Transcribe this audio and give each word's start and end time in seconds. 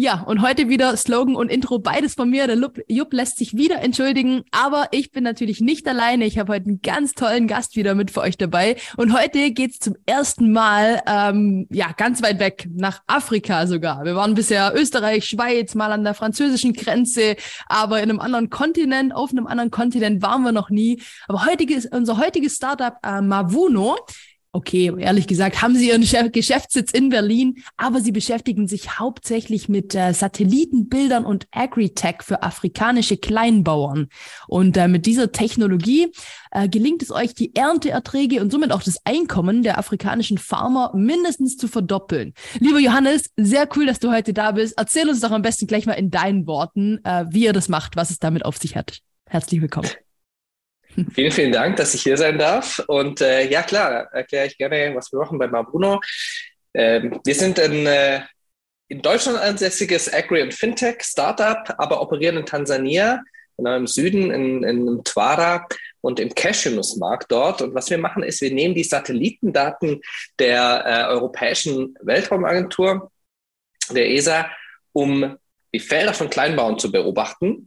Ja, 0.00 0.22
und 0.22 0.42
heute 0.42 0.68
wieder 0.68 0.96
Slogan 0.96 1.34
und 1.34 1.50
Intro, 1.50 1.80
beides 1.80 2.14
von 2.14 2.30
mir. 2.30 2.46
Der 2.46 2.56
Jupp 2.86 3.12
lässt 3.12 3.36
sich 3.36 3.56
wieder 3.56 3.80
entschuldigen, 3.80 4.44
aber 4.52 4.86
ich 4.92 5.10
bin 5.10 5.24
natürlich 5.24 5.60
nicht 5.60 5.88
alleine. 5.88 6.24
Ich 6.24 6.38
habe 6.38 6.52
heute 6.52 6.66
einen 6.66 6.80
ganz 6.82 7.14
tollen 7.14 7.48
Gast 7.48 7.74
wieder 7.74 7.96
mit 7.96 8.12
für 8.12 8.20
euch 8.20 8.36
dabei. 8.36 8.76
Und 8.96 9.12
heute 9.12 9.50
geht's 9.50 9.80
zum 9.80 9.96
ersten 10.06 10.52
Mal, 10.52 11.02
ähm, 11.04 11.66
ja, 11.70 11.90
ganz 11.96 12.22
weit 12.22 12.38
weg, 12.38 12.68
nach 12.72 13.02
Afrika 13.08 13.66
sogar. 13.66 14.04
Wir 14.04 14.14
waren 14.14 14.34
bisher 14.34 14.72
Österreich, 14.72 15.24
Schweiz, 15.24 15.74
mal 15.74 15.90
an 15.90 16.04
der 16.04 16.14
französischen 16.14 16.74
Grenze, 16.74 17.34
aber 17.66 18.00
in 18.00 18.08
einem 18.08 18.20
anderen 18.20 18.50
Kontinent, 18.50 19.12
auf 19.12 19.32
einem 19.32 19.48
anderen 19.48 19.72
Kontinent 19.72 20.22
waren 20.22 20.44
wir 20.44 20.52
noch 20.52 20.70
nie. 20.70 21.02
Aber 21.26 21.44
heutiges, 21.44 21.86
unser 21.86 22.18
heutiges 22.18 22.54
Startup 22.54 22.94
äh, 23.02 23.20
Mavuno 23.20 23.96
Okay, 24.58 24.92
ehrlich 24.98 25.28
gesagt, 25.28 25.62
haben 25.62 25.76
sie 25.76 25.88
ihren 25.90 26.32
Geschäftssitz 26.32 26.90
in 26.90 27.10
Berlin, 27.10 27.62
aber 27.76 28.00
sie 28.00 28.10
beschäftigen 28.10 28.66
sich 28.66 28.98
hauptsächlich 28.98 29.68
mit 29.68 29.94
äh, 29.94 30.12
Satellitenbildern 30.12 31.24
und 31.24 31.46
Agritech 31.52 32.22
für 32.22 32.42
afrikanische 32.42 33.18
Kleinbauern. 33.18 34.08
Und 34.48 34.76
äh, 34.76 34.88
mit 34.88 35.06
dieser 35.06 35.30
Technologie 35.30 36.08
äh, 36.50 36.68
gelingt 36.68 37.02
es 37.02 37.12
euch, 37.12 37.34
die 37.34 37.54
Ernteerträge 37.54 38.40
und 38.40 38.50
somit 38.50 38.72
auch 38.72 38.82
das 38.82 38.98
Einkommen 39.04 39.62
der 39.62 39.78
afrikanischen 39.78 40.38
Farmer 40.38 40.90
mindestens 40.92 41.56
zu 41.56 41.68
verdoppeln. 41.68 42.34
Lieber 42.58 42.80
Johannes, 42.80 43.30
sehr 43.36 43.68
cool, 43.76 43.86
dass 43.86 44.00
du 44.00 44.10
heute 44.10 44.32
da 44.32 44.50
bist. 44.50 44.74
Erzähl 44.76 45.08
uns 45.08 45.20
doch 45.20 45.30
am 45.30 45.42
besten 45.42 45.68
gleich 45.68 45.86
mal 45.86 45.92
in 45.92 46.10
deinen 46.10 46.48
Worten, 46.48 46.98
äh, 47.04 47.26
wie 47.30 47.44
ihr 47.44 47.52
das 47.52 47.68
macht, 47.68 47.94
was 47.94 48.10
es 48.10 48.18
damit 48.18 48.44
auf 48.44 48.56
sich 48.56 48.74
hat. 48.74 49.02
Herzlich 49.28 49.60
willkommen. 49.60 49.88
Vielen, 51.14 51.30
vielen 51.30 51.52
Dank, 51.52 51.76
dass 51.76 51.94
ich 51.94 52.02
hier 52.02 52.16
sein 52.16 52.38
darf. 52.38 52.82
Und 52.88 53.20
äh, 53.20 53.48
ja, 53.48 53.62
klar, 53.62 54.12
erkläre 54.12 54.46
ich 54.46 54.58
gerne, 54.58 54.94
was 54.96 55.12
wir 55.12 55.20
machen 55.20 55.38
bei 55.38 55.46
Mabruno. 55.46 56.00
Ähm, 56.74 57.20
wir 57.24 57.34
sind 57.34 57.60
ein 57.60 57.86
äh, 57.86 58.22
in 58.88 59.02
Deutschland 59.02 59.38
ansässiges 59.38 60.12
Agri- 60.12 60.42
und 60.42 60.54
Fintech-Startup, 60.54 61.74
aber 61.78 62.00
operieren 62.00 62.38
in 62.38 62.46
Tansania, 62.46 63.22
genau 63.56 63.76
im 63.76 63.86
Süden, 63.86 64.30
in, 64.30 64.64
in 64.64 65.04
Twara 65.04 65.68
und 66.00 66.18
im 66.18 66.34
Cashew-Nussmarkt 66.34 67.30
dort. 67.30 67.62
Und 67.62 67.74
was 67.74 67.90
wir 67.90 67.98
machen, 67.98 68.24
ist, 68.24 68.40
wir 68.40 68.52
nehmen 68.52 68.74
die 68.74 68.84
Satellitendaten 68.84 70.00
der 70.38 70.84
äh, 70.84 71.12
Europäischen 71.12 71.96
Weltraumagentur, 72.00 73.12
der 73.90 74.10
ESA, 74.10 74.50
um 74.92 75.36
die 75.72 75.80
Felder 75.80 76.14
von 76.14 76.30
Kleinbauern 76.30 76.78
zu 76.78 76.90
beobachten 76.90 77.66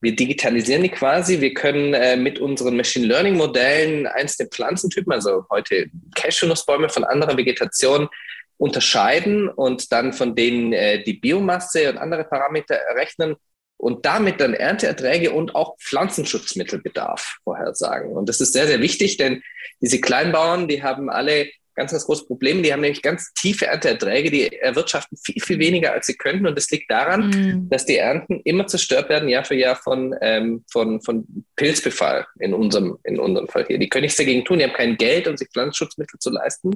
wir 0.00 0.14
digitalisieren 0.14 0.82
die 0.82 0.90
quasi. 0.90 1.40
Wir 1.40 1.54
können 1.54 1.94
äh, 1.94 2.16
mit 2.16 2.38
unseren 2.38 2.76
Machine 2.76 3.06
Learning 3.06 3.36
Modellen 3.36 4.06
einzelne 4.06 4.48
Pflanzentypen, 4.50 5.12
also 5.12 5.46
heute 5.50 5.86
Cashewnussbäume 6.14 6.88
von 6.88 7.04
anderer 7.04 7.36
Vegetation, 7.36 8.08
unterscheiden 8.56 9.48
und 9.48 9.92
dann 9.92 10.12
von 10.12 10.34
denen 10.34 10.72
äh, 10.72 11.02
die 11.02 11.14
Biomasse 11.14 11.90
und 11.90 11.98
andere 11.98 12.24
Parameter 12.24 12.74
errechnen 12.74 13.36
und 13.76 14.06
damit 14.06 14.40
dann 14.40 14.54
Ernteerträge 14.54 15.32
und 15.32 15.54
auch 15.54 15.76
Pflanzenschutzmittelbedarf 15.78 17.38
vorhersagen. 17.42 18.12
Und 18.12 18.28
das 18.28 18.40
ist 18.40 18.52
sehr, 18.52 18.66
sehr 18.66 18.80
wichtig, 18.80 19.16
denn 19.16 19.42
diese 19.80 20.00
Kleinbauern, 20.00 20.68
die 20.68 20.82
haben 20.82 21.10
alle 21.10 21.48
ganz, 21.74 21.92
ganz 21.92 22.04
großes 22.06 22.26
Problem. 22.26 22.62
Die 22.62 22.72
haben 22.72 22.80
nämlich 22.80 23.02
ganz 23.02 23.32
tiefe 23.34 23.66
Ernteerträge, 23.66 24.30
die 24.30 24.52
erwirtschaften 24.52 25.18
viel, 25.22 25.40
viel 25.40 25.58
weniger, 25.58 25.92
als 25.92 26.06
sie 26.06 26.14
könnten. 26.14 26.46
Und 26.46 26.56
das 26.56 26.70
liegt 26.70 26.90
daran, 26.90 27.28
mhm. 27.28 27.68
dass 27.68 27.84
die 27.84 27.96
Ernten 27.96 28.40
immer 28.44 28.66
zerstört 28.66 29.08
werden, 29.08 29.28
Jahr 29.28 29.44
für 29.44 29.54
Jahr 29.54 29.76
von, 29.76 30.14
ähm, 30.20 30.64
von, 30.70 31.00
von 31.00 31.26
Pilzbefall 31.56 32.26
in 32.38 32.54
unserem, 32.54 32.98
in 33.04 33.18
unserem 33.18 33.48
Fall 33.48 33.66
hier. 33.66 33.78
Die 33.78 33.88
können 33.88 34.02
nichts 34.02 34.18
dagegen 34.18 34.44
tun, 34.44 34.58
die 34.58 34.64
haben 34.64 34.72
kein 34.72 34.96
Geld, 34.96 35.28
um 35.28 35.36
sich 35.36 35.48
Pflanzenschutzmittel 35.48 36.18
zu 36.18 36.30
leisten. 36.30 36.72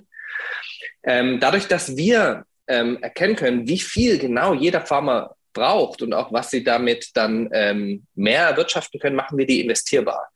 Ähm, 1.05 1.39
dadurch, 1.41 1.69
dass 1.69 1.97
wir 1.97 2.45
ähm, 2.67 2.99
erkennen 3.01 3.37
können, 3.37 3.69
wie 3.69 3.79
viel 3.79 4.19
genau 4.19 4.55
jeder 4.55 4.83
Farmer 4.83 5.35
braucht 5.53 6.03
und 6.03 6.13
auch 6.13 6.33
was 6.33 6.51
sie 6.51 6.63
damit 6.63 7.11
dann 7.15 7.49
ähm, 7.53 8.07
mehr 8.15 8.49
erwirtschaften 8.49 9.01
können, 9.01 9.17
machen 9.17 9.39
wir 9.39 9.47
die 9.47 9.61
investierbar. 9.61 10.29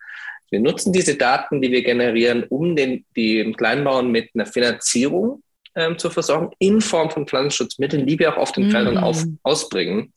Wir 0.53 0.61
nutzen 0.61 0.93
diese 0.93 1.15
Daten, 1.15 1.63
die 1.63 1.71
wir 1.71 1.83
generieren, 1.83 2.45
um 2.45 2.77
den, 2.77 3.07
die 3.17 3.55
Kleinbauern 3.57 4.11
mit 4.11 4.31
einer 4.35 4.45
Finanzierung 4.45 5.43
ähm, 5.75 5.99
zu 5.99 6.11
versorgen, 6.11 6.51
in 6.59 6.83
Form 6.83 7.11
von 7.11 7.27
Pflanzenschutzmitteln, 7.27 8.07
die 8.07 8.19
wir 8.19 8.35
auch 8.35 8.37
auf 8.37 8.53
den. 8.53 8.71
Feldern 8.71 8.99
auf, 8.99 9.25
ausbringen, 9.43 10.13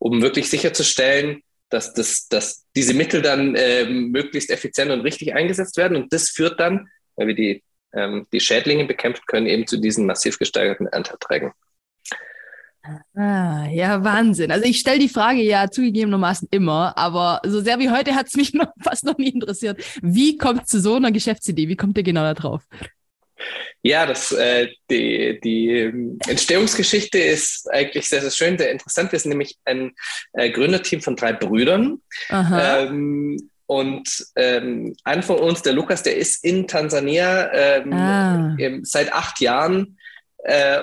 um 0.00 0.22
wirklich 0.22 0.50
sicherzustellen, 0.50 1.44
dass, 1.68 1.94
das, 1.94 2.26
dass 2.26 2.66
diese 2.74 2.94
Mittel 2.94 3.22
dann 3.22 3.54
äh, 3.54 3.84
möglichst 3.84 4.50
effizient 4.50 4.90
und 4.90 5.02
richtig 5.02 5.34
eingesetzt 5.34 5.76
werden. 5.76 5.96
Und 5.96 6.12
das 6.12 6.30
führt 6.30 6.58
dann, 6.58 6.88
weil 7.14 7.28
wir 7.28 7.34
die, 7.36 7.62
ähm, 7.94 8.26
die 8.32 8.40
Schädlinge 8.40 8.86
bekämpfen 8.86 9.22
können, 9.28 9.46
eben 9.46 9.68
zu 9.68 9.76
diesen 9.76 10.04
massiv 10.04 10.36
gesteigerten 10.40 10.88
Ernteerträgen. 10.88 11.52
Ah, 13.14 13.66
ja, 13.70 14.02
Wahnsinn. 14.02 14.50
Also 14.50 14.64
ich 14.64 14.80
stelle 14.80 14.98
die 14.98 15.08
Frage 15.08 15.42
ja 15.42 15.70
zugegebenermaßen 15.70 16.48
immer, 16.50 16.96
aber 16.96 17.42
so 17.44 17.60
sehr 17.60 17.78
wie 17.78 17.90
heute 17.90 18.14
hat 18.14 18.28
es 18.28 18.34
mich 18.34 18.54
noch, 18.54 18.72
fast 18.82 19.04
noch 19.04 19.18
nie 19.18 19.30
interessiert. 19.30 19.82
Wie 20.00 20.38
kommt 20.38 20.62
es 20.62 20.68
zu 20.68 20.80
so 20.80 20.94
einer 20.94 21.12
Geschäftsidee? 21.12 21.68
Wie 21.68 21.76
kommt 21.76 21.98
ihr 21.98 22.04
genau 22.04 22.22
da 22.22 22.34
drauf? 22.34 22.62
Ja, 23.82 24.04
das, 24.04 24.32
äh, 24.32 24.68
die, 24.90 25.40
die 25.42 26.18
Entstehungsgeschichte 26.28 27.18
ist 27.18 27.70
eigentlich 27.70 28.08
sehr, 28.08 28.20
sehr 28.20 28.30
schön, 28.30 28.58
sehr 28.58 28.70
interessant. 28.70 29.12
Wir 29.12 29.18
sind 29.18 29.30
nämlich 29.30 29.56
ein 29.64 29.92
äh, 30.34 30.50
Gründerteam 30.50 31.00
von 31.00 31.16
drei 31.16 31.32
Brüdern. 31.32 32.02
Ähm, 32.30 33.50
und 33.64 34.26
ähm, 34.36 34.96
einer 35.04 35.22
von 35.22 35.38
uns, 35.38 35.62
der 35.62 35.72
Lukas, 35.72 36.02
der 36.02 36.16
ist 36.16 36.44
in 36.44 36.66
Tansania 36.66 37.50
ähm, 37.52 37.92
ah. 37.92 38.56
seit 38.82 39.12
acht 39.12 39.40
Jahren 39.40 39.96
äh, 40.38 40.82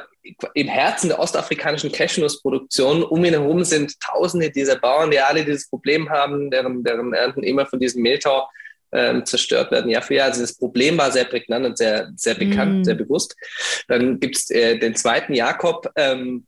im 0.54 0.68
Herzen 0.68 1.10
der 1.10 1.20
ostafrikanischen 1.20 1.92
Cashewnuss-Produktion. 1.92 3.04
Um 3.04 3.24
ihn 3.24 3.34
herum 3.34 3.64
sind 3.64 4.00
Tausende 4.00 4.52
dieser 4.52 4.78
Bauern, 4.78 5.12
die 5.12 5.20
alle 5.20 5.46
dieses 5.46 5.70
Problem 5.70 6.10
haben, 6.10 6.52
deren, 6.52 6.84
deren 6.84 7.14
Ernten 7.14 7.44
immer 7.44 7.66
von 7.66 7.80
diesem 7.80 8.02
Mehltau 8.02 8.48
ähm, 8.92 9.26
zerstört 9.26 9.72
werden, 9.72 9.90
Jahr 9.92 10.02
für 10.02 10.16
Jahr. 10.16 10.28
Also 10.28 10.42
das 10.42 10.58
Problem 10.58 10.98
war 10.98 11.12
sehr 11.12 11.26
prägnant 11.26 11.66
und 11.66 11.78
sehr, 11.78 12.10
sehr 12.16 12.36
bekannt, 12.36 12.82
mm. 12.82 12.84
sehr 12.86 12.96
bewusst. 12.96 13.36
Dann 13.88 14.20
gibt 14.20 14.38
es 14.38 14.50
äh, 14.50 14.78
den 14.78 14.96
zweiten 14.96 15.34
Jakob, 15.34 15.90
ähm, 15.96 16.46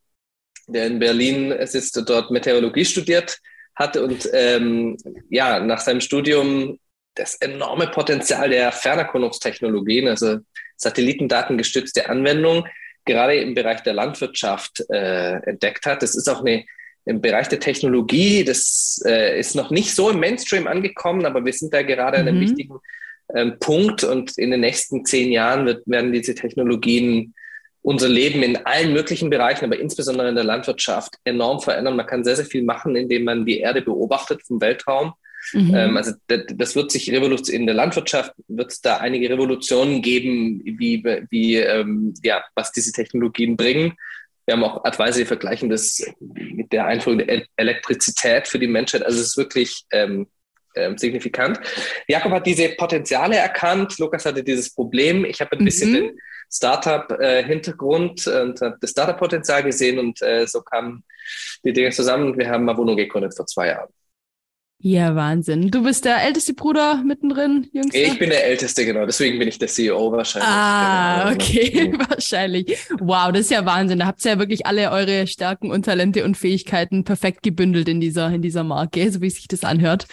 der 0.67 0.87
in 0.87 0.99
Berlin 0.99 1.53
sitzt, 1.65 2.01
dort 2.07 2.31
Meteorologie 2.31 2.85
studiert 2.85 3.39
hat 3.75 3.97
und 3.97 4.29
ähm, 4.33 4.97
ja, 5.29 5.59
nach 5.59 5.79
seinem 5.79 6.01
Studium 6.01 6.79
das 7.15 7.35
enorme 7.35 7.87
Potenzial 7.87 8.49
der 8.49 8.71
Fernerkundungstechnologien, 8.71 10.07
also 10.07 10.37
satellitendatengestützte 10.77 12.09
Anwendung, 12.09 12.65
gerade 13.09 13.35
im 13.35 13.53
Bereich 13.53 13.81
der 13.81 13.93
Landwirtschaft 13.93 14.85
äh, 14.89 15.37
entdeckt 15.49 15.85
hat. 15.85 16.01
Das 16.03 16.15
ist 16.15 16.29
auch 16.29 16.41
eine, 16.41 16.65
im 17.05 17.21
Bereich 17.21 17.47
der 17.47 17.59
Technologie, 17.59 18.43
das 18.43 19.01
äh, 19.05 19.39
ist 19.39 19.55
noch 19.55 19.71
nicht 19.71 19.95
so 19.95 20.11
im 20.11 20.19
Mainstream 20.19 20.67
angekommen, 20.67 21.25
aber 21.25 21.43
wir 21.43 21.53
sind 21.53 21.73
da 21.73 21.81
gerade 21.81 22.17
mhm. 22.17 22.21
an 22.21 22.27
einem 22.27 22.37
mhm. 22.37 22.41
wichtigen 22.41 22.75
ähm, 23.33 23.57
Punkt 23.59 24.03
und 24.03 24.37
in 24.37 24.51
den 24.51 24.61
nächsten 24.61 25.05
zehn 25.05 25.31
Jahren 25.31 25.65
wird, 25.65 25.87
werden 25.87 26.13
diese 26.13 26.35
Technologien 26.35 27.33
unser 27.81 28.09
Leben 28.09 28.43
in 28.43 28.57
allen 28.65 28.93
möglichen 28.93 29.29
Bereichen, 29.29 29.65
aber 29.65 29.79
insbesondere 29.79 30.29
in 30.29 30.35
der 30.35 30.43
Landwirtschaft 30.43 31.15
enorm 31.23 31.61
verändern. 31.61 31.95
Man 31.95 32.05
kann 32.05 32.23
sehr, 32.23 32.35
sehr 32.35 32.45
viel 32.45 32.63
machen, 32.63 32.95
indem 32.95 33.23
man 33.23 33.45
die 33.45 33.59
Erde 33.59 33.81
beobachtet 33.81 34.43
vom 34.45 34.61
Weltraum 34.61 35.13
Mhm. 35.53 35.73
Ähm, 35.73 35.97
also 35.97 36.13
das 36.27 36.75
wird 36.75 36.91
sich 36.91 37.11
in 37.11 37.65
der 37.65 37.75
Landwirtschaft 37.75 38.33
wird 38.47 38.71
es 38.71 38.81
da 38.81 38.97
einige 38.97 39.29
Revolutionen 39.29 40.01
geben, 40.01 40.61
wie, 40.63 41.03
wie 41.29 41.55
ähm, 41.55 42.13
ja, 42.23 42.43
was 42.55 42.71
diese 42.71 42.91
Technologien 42.91 43.57
bringen. 43.57 43.93
Wir 44.45 44.55
haben 44.55 44.63
auch 44.63 44.83
Advisory 44.83 45.25
vergleichen 45.25 45.69
das 45.69 46.03
mit 46.19 46.71
der 46.71 46.87
Einführung 46.87 47.19
der 47.19 47.45
Elektrizität 47.55 48.47
für 48.47 48.57
die 48.57 48.67
Menschheit. 48.67 49.03
Also 49.03 49.19
es 49.19 49.27
ist 49.27 49.37
wirklich 49.37 49.85
ähm, 49.91 50.27
ähm, 50.75 50.97
signifikant. 50.97 51.59
Jakob 52.07 52.31
hat 52.31 52.47
diese 52.47 52.69
Potenziale 52.69 53.35
erkannt. 53.35 53.99
Lukas 53.99 54.25
hatte 54.25 54.43
dieses 54.43 54.73
Problem. 54.73 55.25
Ich 55.25 55.39
habe 55.39 55.57
ein 55.57 55.65
bisschen 55.65 55.91
mhm. 55.91 55.93
den 55.93 56.19
Startup-Hintergrund 56.51 58.25
äh, 58.27 58.41
und 58.41 58.59
das 58.59 58.89
Startup-Potenzial 58.89 59.63
gesehen 59.63 59.99
und 59.99 60.21
äh, 60.21 60.47
so 60.47 60.61
kamen 60.61 61.03
die 61.63 61.73
Dinge 61.73 61.91
zusammen. 61.91 62.37
Wir 62.37 62.49
haben 62.49 62.65
Mavuno 62.65 62.95
gegründet 62.95 63.35
vor 63.35 63.45
zwei 63.45 63.67
Jahren. 63.67 63.89
Ja, 64.81 65.13
Wahnsinn. 65.13 65.71
Du 65.71 65.83
bist 65.83 66.05
der 66.05 66.23
älteste 66.23 66.53
Bruder 66.53 67.03
mittendrin, 67.03 67.67
Jüngster? 67.73 68.01
Ich 68.01 68.17
bin 68.17 68.29
der 68.29 68.45
älteste, 68.45 68.85
genau. 68.85 69.05
Deswegen 69.05 69.37
bin 69.37 69.49
ich 69.49 69.59
der 69.59 69.67
CEO 69.67 70.09
wahrscheinlich. 70.13 70.49
Ah, 70.49 71.33
okay, 71.33 71.93
wahrscheinlich. 72.09 72.77
Wow, 72.97 73.33
das 73.33 73.41
ist 73.41 73.51
ja 73.51 73.65
Wahnsinn. 73.65 73.99
Da 73.99 74.05
habt 74.05 74.23
ihr 74.23 74.31
ja 74.31 74.39
wirklich 74.39 74.65
alle 74.65 74.89
eure 74.91 75.27
Stärken 75.27 75.69
und 75.69 75.83
Talente 75.83 76.23
und 76.23 76.37
Fähigkeiten 76.37 77.03
perfekt 77.03 77.43
gebündelt 77.43 77.89
in 77.89 77.99
dieser, 77.99 78.29
in 78.29 78.41
dieser 78.41 78.63
Marke, 78.63 79.11
so 79.11 79.19
wie 79.19 79.29
sich 79.29 79.49
das 79.49 79.65
anhört. 79.65 80.07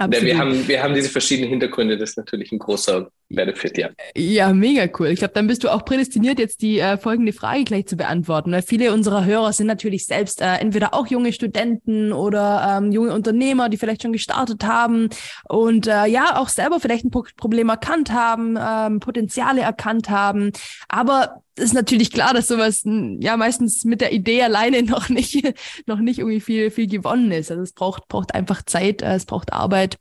Ja, 0.00 0.10
wir, 0.10 0.38
haben, 0.38 0.66
wir 0.66 0.82
haben 0.82 0.94
diese 0.94 1.10
verschiedenen 1.10 1.50
Hintergründe. 1.50 1.98
Das 1.98 2.10
ist 2.10 2.16
natürlich 2.16 2.52
ein 2.52 2.58
großer, 2.58 3.10
Benefit, 3.30 3.76
ja. 3.76 3.90
Ja, 4.16 4.54
mega 4.54 4.88
cool. 4.98 5.08
Ich 5.08 5.18
glaube, 5.18 5.34
dann 5.34 5.46
bist 5.46 5.62
du 5.62 5.68
auch 5.68 5.84
prädestiniert, 5.84 6.38
jetzt 6.38 6.62
die 6.62 6.78
äh, 6.78 6.96
folgende 6.96 7.34
Frage 7.34 7.64
gleich 7.64 7.86
zu 7.86 7.96
beantworten. 7.96 8.52
Weil 8.52 8.62
viele 8.62 8.92
unserer 8.92 9.26
Hörer 9.26 9.52
sind 9.52 9.66
natürlich 9.66 10.06
selbst 10.06 10.40
äh, 10.40 10.54
entweder 10.56 10.94
auch 10.94 11.06
junge 11.06 11.34
Studenten 11.34 12.12
oder 12.12 12.78
ähm, 12.78 12.90
junge 12.90 13.12
Unternehmer, 13.12 13.68
die 13.68 13.76
vielleicht 13.76 14.02
schon 14.02 14.14
gestartet 14.14 14.64
haben 14.64 15.10
und 15.46 15.86
äh, 15.86 16.06
ja, 16.06 16.38
auch 16.38 16.48
selber 16.48 16.80
vielleicht 16.80 17.04
ein 17.04 17.10
Problem 17.10 17.68
erkannt 17.68 18.12
haben, 18.12 18.56
ähm, 18.58 19.00
Potenziale 19.00 19.60
erkannt 19.60 20.08
haben. 20.08 20.52
Aber 20.88 21.42
es 21.56 21.64
ist 21.64 21.74
natürlich 21.74 22.10
klar, 22.10 22.32
dass 22.32 22.48
sowas 22.48 22.82
ja 22.84 23.36
meistens 23.36 23.84
mit 23.84 24.00
der 24.00 24.12
Idee 24.12 24.42
alleine 24.42 24.82
noch 24.84 25.10
nicht, 25.10 25.54
noch 25.86 25.98
nicht 25.98 26.18
irgendwie 26.18 26.40
viel, 26.40 26.70
viel 26.70 26.86
gewonnen 26.86 27.30
ist. 27.32 27.50
Also 27.50 27.62
es 27.62 27.72
braucht, 27.72 28.08
braucht 28.08 28.34
einfach 28.34 28.62
Zeit, 28.62 29.02
äh, 29.02 29.14
es 29.14 29.26
braucht 29.26 29.52
Arbeit. 29.52 29.98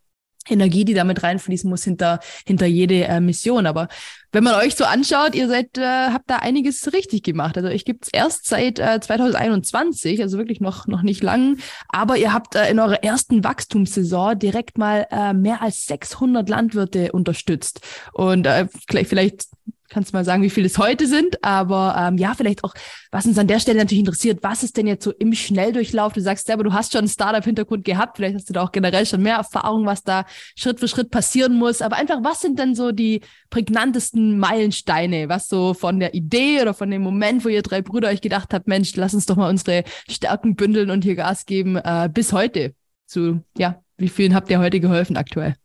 Energie, 0.49 0.85
die 0.85 0.93
damit 0.93 1.23
reinfließen 1.23 1.69
muss 1.69 1.83
hinter, 1.83 2.19
hinter 2.45 2.65
jede 2.65 3.05
äh, 3.05 3.19
Mission. 3.19 3.65
Aber 3.65 3.87
wenn 4.31 4.43
man 4.43 4.55
euch 4.55 4.75
so 4.75 4.83
anschaut, 4.83 5.35
ihr 5.35 5.47
seid, 5.47 5.77
äh, 5.77 5.81
habt 5.81 6.29
da 6.29 6.37
einiges 6.37 6.91
richtig 6.93 7.23
gemacht. 7.23 7.57
Also 7.57 7.69
ich 7.69 7.85
gibt's 7.85 8.09
erst 8.11 8.45
seit 8.45 8.79
äh, 8.79 8.99
2021, 8.99 10.21
also 10.21 10.37
wirklich 10.37 10.59
noch, 10.59 10.87
noch 10.87 11.01
nicht 11.01 11.23
lang. 11.23 11.57
Aber 11.89 12.17
ihr 12.17 12.33
habt 12.33 12.55
äh, 12.55 12.69
in 12.69 12.79
eurer 12.79 13.03
ersten 13.03 13.43
Wachstumssaison 13.43 14.37
direkt 14.37 14.77
mal 14.77 15.07
äh, 15.11 15.33
mehr 15.33 15.61
als 15.61 15.85
600 15.85 16.47
Landwirte 16.49 17.11
unterstützt. 17.11 17.81
Und 18.13 18.45
äh, 18.45 18.67
vielleicht, 18.87 19.09
vielleicht 19.09 19.47
kannst 19.89 20.13
mal 20.13 20.25
sagen, 20.25 20.43
wie 20.43 20.49
viele 20.49 20.67
es 20.67 20.77
heute 20.77 21.07
sind, 21.07 21.43
aber 21.43 21.95
ähm, 21.97 22.17
ja, 22.17 22.33
vielleicht 22.35 22.63
auch, 22.63 22.73
was 23.11 23.25
uns 23.25 23.37
an 23.37 23.47
der 23.47 23.59
Stelle 23.59 23.79
natürlich 23.79 23.99
interessiert, 23.99 24.39
was 24.41 24.63
ist 24.63 24.77
denn 24.77 24.87
jetzt 24.87 25.03
so 25.03 25.11
im 25.11 25.33
Schnelldurchlauf? 25.33 26.13
Du 26.13 26.21
sagst 26.21 26.47
selber, 26.47 26.63
du 26.63 26.73
hast 26.73 26.91
schon 26.91 26.99
einen 26.99 27.07
Startup-Hintergrund 27.07 27.85
gehabt, 27.85 28.17
vielleicht 28.17 28.35
hast 28.35 28.49
du 28.49 28.53
da 28.53 28.63
auch 28.63 28.71
generell 28.71 29.05
schon 29.05 29.21
mehr 29.21 29.35
Erfahrung, 29.35 29.85
was 29.85 30.03
da 30.03 30.25
Schritt 30.55 30.79
für 30.79 30.87
Schritt 30.87 31.09
passieren 31.11 31.55
muss, 31.55 31.81
aber 31.81 31.95
einfach, 31.95 32.23
was 32.23 32.41
sind 32.41 32.59
denn 32.59 32.75
so 32.75 32.91
die 32.91 33.21
prägnantesten 33.49 34.39
Meilensteine, 34.39 35.29
was 35.29 35.47
so 35.47 35.73
von 35.73 35.99
der 35.99 36.13
Idee 36.13 36.61
oder 36.61 36.73
von 36.73 36.89
dem 36.91 37.01
Moment, 37.01 37.45
wo 37.45 37.49
ihr 37.49 37.61
drei 37.61 37.81
Brüder 37.81 38.09
euch 38.09 38.21
gedacht 38.21 38.53
habt, 38.53 38.67
Mensch, 38.67 38.95
lass 38.95 39.13
uns 39.13 39.25
doch 39.25 39.35
mal 39.35 39.49
unsere 39.49 39.83
Stärken 40.09 40.55
bündeln 40.55 40.89
und 40.89 41.03
hier 41.03 41.15
Gas 41.15 41.45
geben, 41.45 41.77
äh, 41.77 42.09
bis 42.13 42.33
heute 42.33 42.73
zu, 43.05 43.43
ja, 43.57 43.81
wie 43.97 44.09
vielen 44.09 44.35
habt 44.35 44.49
ihr 44.49 44.59
heute 44.59 44.79
geholfen 44.79 45.17
aktuell? 45.17 45.55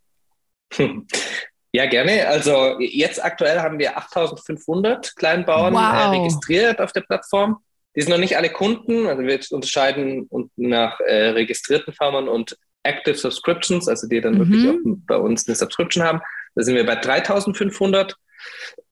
Ja, 1.72 1.86
gerne. 1.86 2.28
Also 2.28 2.78
jetzt 2.80 3.22
aktuell 3.22 3.60
haben 3.60 3.78
wir 3.78 3.96
8500 3.96 5.16
Kleinbauern 5.16 5.72
wow. 5.72 5.80
äh, 5.80 6.18
registriert 6.18 6.80
auf 6.80 6.92
der 6.92 7.00
Plattform. 7.00 7.62
Die 7.96 8.02
sind 8.02 8.10
noch 8.10 8.18
nicht 8.18 8.36
alle 8.36 8.50
Kunden. 8.50 9.06
Also 9.06 9.22
wir 9.22 9.40
unterscheiden 9.50 10.28
nach 10.56 11.00
äh, 11.00 11.30
registrierten 11.30 11.94
Farmern 11.94 12.28
und 12.28 12.56
Active 12.82 13.16
Subscriptions, 13.16 13.88
also 13.88 14.06
die 14.06 14.20
dann 14.20 14.34
mhm. 14.34 14.38
wirklich 14.38 14.68
auch 14.68 14.96
bei 15.06 15.16
uns 15.16 15.46
eine 15.46 15.56
Subscription 15.56 16.04
haben. 16.04 16.20
Da 16.54 16.62
sind 16.62 16.74
wir 16.74 16.84
bei 16.84 16.96
3500. 16.96 18.16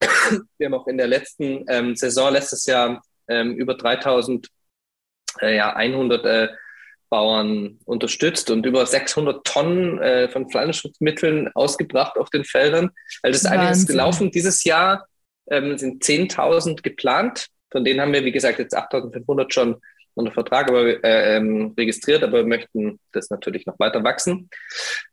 Wir 0.59 0.67
haben 0.67 0.75
auch 0.75 0.87
in 0.87 0.97
der 0.97 1.09
letzten 1.09 1.65
ähm, 1.69 1.97
Saison, 1.97 2.33
letztes 2.33 2.67
Jahr, 2.67 3.03
ähm, 3.29 3.57
über 3.57 3.75
3100 3.75 4.49
äh, 5.41 5.57
ja, 5.57 5.75
100 5.75 6.25
äh, 6.25 6.49
Bauern 7.11 7.79
unterstützt 7.85 8.51
und 8.51 8.65
über 8.65 8.87
600 8.87 9.45
Tonnen 9.45 9.99
äh, 9.99 10.29
von 10.29 10.49
Pflanzenschutzmitteln 10.49 11.51
ausgebracht 11.55 12.17
auf 12.17 12.31
den 12.31 12.45
Feldern. 12.45 12.91
Also 13.23 13.33
das 13.33 13.43
ist 13.43 13.47
einiges 13.47 13.87
gelaufen. 13.87 14.31
Dieses 14.31 14.65
Jahr 14.65 15.07
ähm, 15.51 15.77
sind 15.77 16.03
10.000 16.03 16.83
geplant. 16.83 17.49
Von 17.71 17.85
denen 17.85 18.01
haben 18.01 18.13
wir, 18.13 18.25
wie 18.25 18.33
gesagt, 18.33 18.59
jetzt 18.61 18.77
8.500 18.77 19.53
schon 19.53 19.77
unter 20.15 20.33
Vertrag 20.33 20.69
aber, 20.69 21.05
äh, 21.05 21.37
ähm, 21.37 21.75
registriert, 21.77 22.23
aber 22.23 22.39
wir 22.39 22.47
möchten 22.47 22.99
das 23.13 23.31
natürlich 23.31 23.67
noch 23.67 23.79
weiter 23.79 24.03
wachsen. 24.05 24.49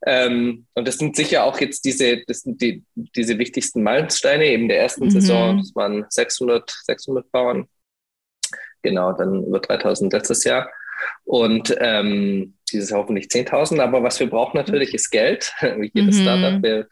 Ähm, 0.06 0.66
und 0.74 0.88
das 0.88 0.98
sind 0.98 1.16
sicher 1.16 1.44
auch 1.44 1.60
jetzt 1.60 1.86
diese, 1.86 2.24
das 2.26 2.42
sind 2.42 2.62
die, 2.62 2.84
diese 2.96 3.38
wichtigsten 3.40 3.84
Meilensteine 3.84 4.46
eben 4.46 4.68
der 4.68 4.80
ersten 4.80 5.06
mhm. 5.06 5.12
Saison. 5.12 5.58
Das 5.58 5.76
waren 5.76 6.06
600, 6.10 6.70
600 6.86 7.32
Bauern. 7.32 7.68
Genau, 8.84 9.14
dann 9.14 9.44
über 9.44 9.60
3000 9.60 10.14
letztes 10.14 10.44
Jahr. 10.44 10.70
Und 11.24 11.76
ähm, 11.80 12.56
dieses 12.72 12.92
hoffentlich 12.92 13.28
10.000. 13.28 13.80
Aber 13.82 14.04
was 14.04 14.20
wir 14.20 14.30
brauchen 14.30 14.58
natürlich 14.58 14.94
ist 14.94 15.10
Geld, 15.10 15.54
wie 15.62 15.92
jedes 15.94 16.18
mhm. 16.18 16.22
Startup 16.22 16.64
will 16.64 16.88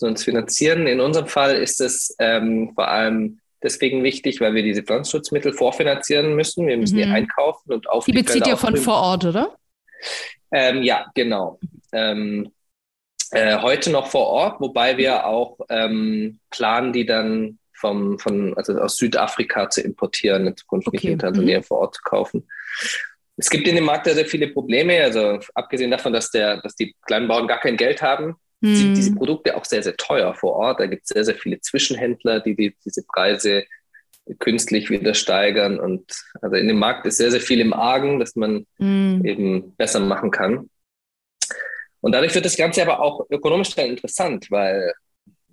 uns 0.00 0.24
finanzieren. 0.24 0.86
In 0.86 1.00
unserem 1.00 1.26
Fall 1.26 1.56
ist 1.56 1.80
es 1.80 2.14
ähm, 2.18 2.72
vor 2.74 2.88
allem 2.88 3.40
deswegen 3.62 4.02
wichtig, 4.02 4.40
weil 4.40 4.54
wir 4.54 4.62
diese 4.62 4.82
Pflanzenschutzmittel 4.82 5.52
vorfinanzieren 5.52 6.34
müssen. 6.34 6.66
Wir 6.66 6.76
müssen 6.76 6.96
mhm. 6.96 7.02
die 7.02 7.08
einkaufen 7.08 7.72
und 7.72 7.88
auf 7.88 8.04
die 8.04 8.12
Die 8.12 8.22
bezieht 8.22 8.46
ihr 8.46 8.56
von 8.56 8.76
vor 8.76 8.96
Ort, 8.96 9.24
oder? 9.24 9.56
Ähm, 10.52 10.82
ja, 10.82 11.06
genau. 11.14 11.58
Ähm, 11.92 12.52
äh, 13.30 13.58
heute 13.58 13.90
noch 13.90 14.08
vor 14.08 14.26
Ort, 14.26 14.60
wobei 14.60 14.96
wir 14.96 15.26
auch 15.26 15.58
ähm, 15.68 16.38
planen, 16.50 16.92
die 16.92 17.06
dann 17.06 17.58
vom, 17.72 18.18
von, 18.18 18.56
also 18.56 18.78
aus 18.78 18.96
Südafrika 18.96 19.68
zu 19.68 19.82
importieren, 19.82 20.46
in 20.46 20.56
Zukunft 20.56 20.88
okay. 20.88 20.96
nicht 20.96 21.04
in 21.04 21.18
Tansania 21.18 21.58
mhm. 21.58 21.64
vor 21.64 21.78
Ort 21.78 21.94
zu 21.96 22.02
kaufen. 22.02 22.48
Es 23.36 23.50
gibt 23.50 23.68
in 23.68 23.76
dem 23.76 23.84
Markt 23.84 24.06
sehr, 24.06 24.14
sehr 24.14 24.26
viele 24.26 24.48
Probleme. 24.48 25.02
Also 25.02 25.38
abgesehen 25.54 25.90
davon, 25.90 26.12
dass, 26.12 26.30
der, 26.30 26.60
dass 26.62 26.74
die 26.74 26.94
kleinen 27.06 27.28
Bauern 27.28 27.46
gar 27.46 27.60
kein 27.60 27.76
Geld 27.76 28.00
haben, 28.02 28.36
hm. 28.62 28.76
sind 28.76 28.94
diese 28.94 29.14
Produkte 29.14 29.56
auch 29.56 29.64
sehr, 29.64 29.82
sehr 29.82 29.96
teuer 29.96 30.34
vor 30.34 30.54
Ort. 30.54 30.80
Da 30.80 30.86
gibt 30.86 31.02
es 31.04 31.08
sehr, 31.08 31.24
sehr 31.24 31.34
viele 31.34 31.60
Zwischenhändler, 31.60 32.40
die, 32.40 32.56
die 32.56 32.74
diese 32.84 33.04
Preise 33.04 33.64
künstlich 34.38 34.90
wieder 34.90 35.14
steigern. 35.14 35.78
Und 35.78 36.04
also 36.40 36.56
in 36.56 36.68
dem 36.68 36.78
Markt 36.78 37.06
ist 37.06 37.18
sehr, 37.18 37.30
sehr 37.30 37.40
viel 37.40 37.60
im 37.60 37.72
Argen, 37.72 38.18
dass 38.18 38.36
man 38.36 38.66
hm. 38.78 39.24
eben 39.24 39.76
besser 39.76 40.00
machen 40.00 40.30
kann. 40.30 40.70
Und 42.00 42.12
dadurch 42.12 42.34
wird 42.34 42.44
das 42.44 42.56
Ganze 42.56 42.82
aber 42.82 43.00
auch 43.00 43.26
ökonomisch 43.30 43.74
dann 43.74 43.86
interessant, 43.86 44.50
weil 44.50 44.92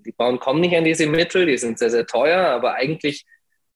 die 0.05 0.11
Bauern 0.11 0.39
kommen 0.39 0.61
nicht 0.61 0.75
an 0.75 0.83
diese 0.83 1.07
Mittel, 1.07 1.45
die 1.45 1.57
sind 1.57 1.79
sehr, 1.79 1.89
sehr 1.89 2.05
teuer, 2.05 2.41
aber 2.47 2.75
eigentlich 2.75 3.25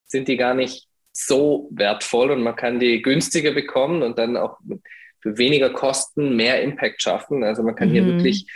sind 0.06 0.28
die 0.28 0.38
gar 0.38 0.54
nicht 0.54 0.88
so 1.18 1.68
wertvoll 1.72 2.32
und 2.32 2.44
man 2.44 2.56
kann 2.56 2.80
die 2.80 3.02
günstiger 3.02 3.52
bekommen 3.52 4.04
und 4.04 4.20
dann 4.20 4.38
auch 4.38 4.60
für 5.20 5.38
weniger 5.38 5.72
Kosten 5.72 6.36
mehr 6.36 6.62
Impact 6.62 7.02
schaffen. 7.02 7.44
Also 7.44 7.64
man 7.64 7.76
kann 7.76 7.90
mhm. 7.90 7.94
hier 7.94 8.06
wirklich 8.06 8.48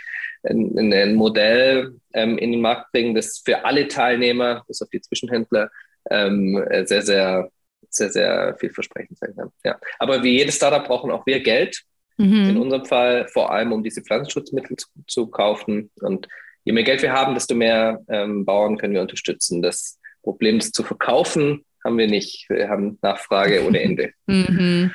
ein, 0.44 0.92
ein 0.92 1.14
Modell 1.14 1.94
ähm, 2.14 2.38
in 2.38 2.52
den 2.52 2.60
Markt 2.60 2.92
bringen, 2.92 3.14
das 3.14 3.42
für 3.44 3.64
alle 3.64 3.88
Teilnehmer, 3.88 4.64
bis 4.68 4.80
auf 4.80 4.88
die 4.90 5.00
Zwischenhändler, 5.00 5.70
ähm, 6.10 6.64
sehr, 6.84 7.02
sehr, 7.02 7.50
sehr, 7.88 8.10
sehr 8.10 8.56
vielversprechend 8.58 9.18
sein 9.18 9.34
kann. 9.36 9.50
Ja. 9.64 9.78
Aber 9.98 10.22
wie 10.22 10.38
jedes 10.38 10.56
Startup 10.56 10.86
brauchen 10.86 11.10
auch 11.10 11.26
wir 11.26 11.40
Geld. 11.40 11.82
Mhm. 12.16 12.50
In 12.50 12.56
unserem 12.58 12.84
Fall 12.84 13.26
vor 13.28 13.50
allem, 13.50 13.72
um 13.72 13.82
diese 13.82 14.02
Pflanzenschutzmittel 14.02 14.76
zu, 14.76 14.86
zu 15.08 15.26
kaufen. 15.26 15.90
Und 16.00 16.28
je 16.64 16.72
mehr 16.72 16.84
Geld 16.84 17.02
wir 17.02 17.12
haben, 17.12 17.34
desto 17.34 17.54
mehr 17.54 18.00
ähm, 18.08 18.44
Bauern 18.44 18.78
können 18.78 18.94
wir 18.94 19.00
unterstützen. 19.00 19.62
Das 19.62 19.98
Problem, 20.22 20.60
zu 20.60 20.84
verkaufen, 20.84 21.64
haben 21.84 21.98
wir 21.98 22.08
nicht. 22.08 22.46
Wir 22.48 22.68
haben 22.68 22.98
Nachfrage 23.02 23.66
ohne 23.66 23.80
Ende. 23.82 24.12
mhm. 24.26 24.92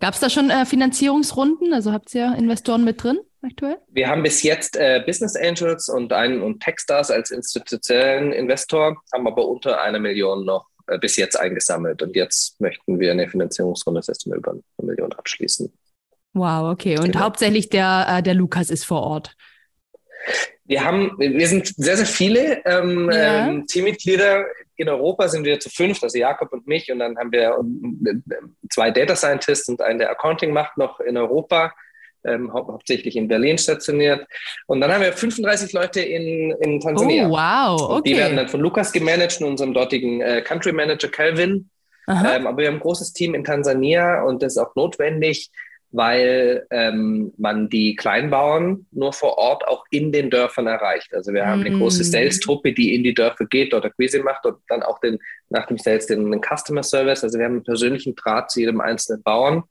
Gab 0.00 0.14
es 0.14 0.20
da 0.20 0.28
schon 0.28 0.50
äh, 0.50 0.66
Finanzierungsrunden? 0.66 1.72
Also 1.72 1.92
habt 1.92 2.14
ihr 2.14 2.34
Investoren 2.36 2.84
mit 2.84 3.02
drin 3.02 3.20
aktuell? 3.42 3.78
Wir 3.88 4.08
haben 4.08 4.22
bis 4.22 4.42
jetzt 4.42 4.76
äh, 4.76 5.02
Business 5.06 5.36
Angels 5.36 5.88
und 5.88 6.12
einen 6.12 6.42
und 6.42 6.62
Techstars 6.62 7.10
als 7.10 7.30
institutionellen 7.30 8.32
Investor, 8.32 8.96
haben 9.14 9.26
aber 9.26 9.48
unter 9.48 9.80
einer 9.80 9.98
Million 9.98 10.44
noch 10.44 10.66
äh, 10.88 10.98
bis 10.98 11.16
jetzt 11.16 11.38
eingesammelt. 11.38 12.02
Und 12.02 12.16
jetzt 12.16 12.60
möchten 12.60 13.00
wir 13.00 13.12
eine 13.12 13.28
Finanzierungsrunde 13.28 14.02
das 14.06 14.26
Mal 14.26 14.38
über 14.38 14.50
eine 14.50 14.62
Million 14.82 15.12
abschließen. 15.12 15.72
Wow, 16.34 16.72
okay. 16.72 16.98
Und 16.98 17.12
genau. 17.12 17.20
hauptsächlich 17.20 17.70
der, 17.70 18.06
äh, 18.08 18.22
der 18.22 18.34
Lukas 18.34 18.70
ist 18.70 18.84
vor 18.84 19.02
Ort. 19.02 19.34
Wir 20.64 20.84
haben, 20.84 21.12
wir 21.18 21.48
sind 21.48 21.68
sehr, 21.76 21.96
sehr 21.96 22.06
viele 22.06 22.64
ähm, 22.66 23.10
ja. 23.10 23.48
ähm, 23.48 23.66
Teammitglieder 23.66 24.44
in 24.76 24.88
Europa 24.88 25.28
sind 25.28 25.44
wir 25.44 25.60
zu 25.60 25.70
fünft, 25.70 26.02
also 26.02 26.18
Jakob 26.18 26.52
und 26.52 26.66
mich, 26.66 26.90
und 26.90 26.98
dann 26.98 27.16
haben 27.16 27.32
wir 27.32 27.56
zwei 28.70 28.90
Data 28.90 29.14
Scientists 29.14 29.68
und 29.68 29.80
einen, 29.80 29.98
der 29.98 30.10
Accounting 30.10 30.52
macht, 30.52 30.76
noch 30.76 31.00
in 31.00 31.16
Europa, 31.16 31.72
ähm, 32.24 32.52
hau 32.52 32.66
hauptsächlich 32.66 33.16
in 33.16 33.28
Berlin 33.28 33.58
stationiert. 33.58 34.26
Und 34.66 34.80
dann 34.80 34.92
haben 34.92 35.02
wir 35.02 35.12
35 35.12 35.72
Leute 35.72 36.00
in, 36.00 36.52
in 36.60 36.80
Tansania. 36.80 37.28
Oh, 37.28 37.32
wow, 37.32 37.90
okay. 37.90 38.10
die 38.10 38.16
werden 38.16 38.36
dann 38.36 38.48
von 38.48 38.60
Lukas 38.60 38.92
gemanagt, 38.92 39.40
unserem 39.42 39.74
dortigen 39.74 40.20
äh, 40.20 40.42
Country 40.42 40.72
Manager 40.72 41.08
Calvin. 41.08 41.68
Ähm, 42.06 42.46
aber 42.46 42.58
wir 42.58 42.66
haben 42.68 42.74
ein 42.74 42.80
großes 42.80 43.12
Team 43.12 43.34
in 43.34 43.44
Tansania 43.44 44.22
und 44.22 44.42
das 44.42 44.54
ist 44.54 44.58
auch 44.58 44.74
notwendig, 44.74 45.50
weil 45.94 46.66
ähm, 46.70 47.32
man 47.36 47.68
die 47.68 47.94
Kleinbauern 47.94 48.84
nur 48.90 49.12
vor 49.12 49.38
Ort 49.38 49.64
auch 49.68 49.84
in 49.90 50.10
den 50.10 50.28
Dörfern 50.28 50.66
erreicht. 50.66 51.14
Also 51.14 51.32
wir 51.32 51.46
haben 51.46 51.60
eine 51.60 51.78
große 51.78 52.02
mm. 52.02 52.06
Sales-Truppe, 52.06 52.72
die 52.72 52.96
in 52.96 53.04
die 53.04 53.14
Dörfer 53.14 53.46
geht, 53.46 53.72
dort 53.72 53.84
Akquise 53.84 54.20
macht 54.20 54.44
und 54.44 54.56
dann 54.66 54.82
auch 54.82 54.98
den, 54.98 55.20
nach 55.50 55.66
dem 55.66 55.78
Sales 55.78 56.06
den, 56.06 56.32
den 56.32 56.40
Customer 56.42 56.82
Service. 56.82 57.22
Also 57.22 57.38
wir 57.38 57.44
haben 57.44 57.52
einen 57.52 57.64
persönlichen 57.64 58.16
Draht 58.16 58.50
zu 58.50 58.58
jedem 58.58 58.80
einzelnen 58.80 59.22
Bauern. 59.22 59.58
Und 59.58 59.68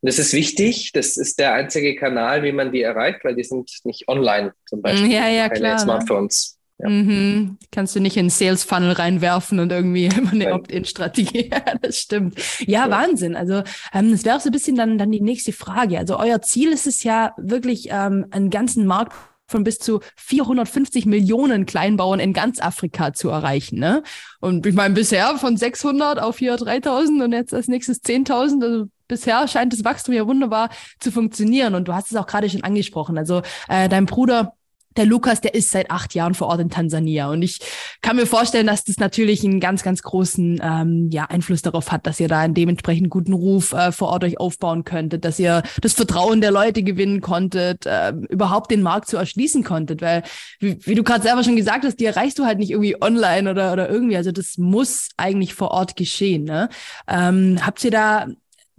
das 0.00 0.18
ist 0.18 0.32
wichtig. 0.32 0.92
Das 0.92 1.18
ist 1.18 1.38
der 1.38 1.52
einzige 1.52 1.96
Kanal, 1.96 2.42
wie 2.44 2.52
man 2.52 2.72
die 2.72 2.80
erreicht, 2.80 3.22
weil 3.22 3.34
die 3.34 3.44
sind 3.44 3.70
nicht 3.84 4.08
online 4.08 4.54
zum 4.64 4.80
Beispiel. 4.80 5.12
Ja, 5.12 5.28
ja, 5.28 5.50
klar. 5.50 5.74
Ne? 5.74 5.80
Smartphones. 5.80 6.58
Ja. 6.82 6.88
Mhm. 6.88 7.58
Kannst 7.70 7.94
du 7.94 8.00
nicht 8.00 8.16
in 8.16 8.28
Sales 8.28 8.64
Funnel 8.64 8.92
reinwerfen 8.92 9.60
und 9.60 9.70
irgendwie 9.70 10.06
immer 10.16 10.32
eine 10.32 10.52
Opt-in-Strategie. 10.52 11.50
das 11.82 11.98
stimmt. 11.98 12.38
Ja, 12.60 12.86
ja, 12.86 12.90
Wahnsinn. 12.90 13.36
Also 13.36 13.62
ähm, 13.92 14.10
das 14.10 14.24
wäre 14.24 14.36
auch 14.36 14.40
so 14.40 14.48
ein 14.48 14.52
bisschen 14.52 14.76
dann, 14.76 14.98
dann 14.98 15.12
die 15.12 15.20
nächste 15.20 15.52
Frage. 15.52 15.98
Also 15.98 16.18
euer 16.18 16.42
Ziel 16.42 16.72
ist 16.72 16.86
es 16.86 17.02
ja 17.02 17.32
wirklich, 17.36 17.88
ähm, 17.90 18.26
einen 18.30 18.50
ganzen 18.50 18.86
Markt 18.86 19.12
von 19.46 19.62
bis 19.64 19.78
zu 19.78 20.00
450 20.16 21.06
Millionen 21.06 21.66
Kleinbauern 21.66 22.18
in 22.18 22.32
ganz 22.32 22.60
Afrika 22.60 23.12
zu 23.12 23.28
erreichen. 23.28 23.78
Ne? 23.78 24.02
Und 24.40 24.66
ich 24.66 24.74
meine, 24.74 24.94
bisher 24.94 25.36
von 25.36 25.56
600 25.56 26.20
auf 26.20 26.38
hier 26.38 26.56
3000 26.56 27.22
und 27.22 27.32
jetzt 27.32 27.54
als 27.54 27.68
nächstes 27.68 28.02
10.000. 28.02 28.64
Also 28.64 28.86
bisher 29.06 29.46
scheint 29.46 29.72
das 29.72 29.84
Wachstum 29.84 30.14
ja 30.14 30.26
wunderbar 30.26 30.70
zu 30.98 31.12
funktionieren. 31.12 31.74
Und 31.74 31.86
du 31.86 31.94
hast 31.94 32.10
es 32.10 32.16
auch 32.16 32.26
gerade 32.26 32.48
schon 32.50 32.64
angesprochen. 32.64 33.18
Also 33.18 33.42
äh, 33.68 33.88
dein 33.88 34.06
Bruder 34.06 34.54
der 34.96 35.06
Lukas, 35.06 35.40
der 35.40 35.54
ist 35.54 35.70
seit 35.70 35.90
acht 35.90 36.14
Jahren 36.14 36.34
vor 36.34 36.48
Ort 36.48 36.60
in 36.60 36.70
Tansania. 36.70 37.28
Und 37.30 37.42
ich 37.42 37.60
kann 38.00 38.16
mir 38.16 38.26
vorstellen, 38.26 38.66
dass 38.66 38.84
das 38.84 38.98
natürlich 38.98 39.44
einen 39.44 39.60
ganz, 39.60 39.82
ganz 39.82 40.02
großen 40.02 40.60
ähm, 40.62 41.10
ja, 41.12 41.24
Einfluss 41.24 41.62
darauf 41.62 41.92
hat, 41.92 42.06
dass 42.06 42.20
ihr 42.20 42.28
da 42.28 42.40
einen 42.40 42.54
dementsprechend 42.54 43.10
guten 43.10 43.32
Ruf 43.32 43.72
äh, 43.72 43.92
vor 43.92 44.08
Ort 44.08 44.24
euch 44.24 44.38
aufbauen 44.38 44.84
könntet, 44.84 45.24
dass 45.24 45.38
ihr 45.38 45.62
das 45.80 45.92
Vertrauen 45.92 46.40
der 46.40 46.50
Leute 46.50 46.82
gewinnen 46.82 47.20
konntet, 47.20 47.86
äh, 47.86 48.12
überhaupt 48.28 48.70
den 48.70 48.82
Markt 48.82 49.08
zu 49.08 49.16
erschließen 49.16 49.64
konntet. 49.64 50.02
Weil, 50.02 50.22
wie, 50.58 50.78
wie 50.86 50.94
du 50.94 51.02
gerade 51.02 51.22
selber 51.22 51.44
schon 51.44 51.56
gesagt 51.56 51.84
hast, 51.84 51.96
die 51.96 52.06
erreichst 52.06 52.38
du 52.38 52.44
halt 52.44 52.58
nicht 52.58 52.70
irgendwie 52.70 53.00
online 53.00 53.50
oder, 53.50 53.72
oder 53.72 53.88
irgendwie. 53.88 54.16
Also 54.16 54.32
das 54.32 54.58
muss 54.58 55.08
eigentlich 55.16 55.54
vor 55.54 55.70
Ort 55.70 55.96
geschehen. 55.96 56.44
Ne? 56.44 56.68
Ähm, 57.08 57.58
habt 57.64 57.82
ihr 57.84 57.90
da 57.90 58.26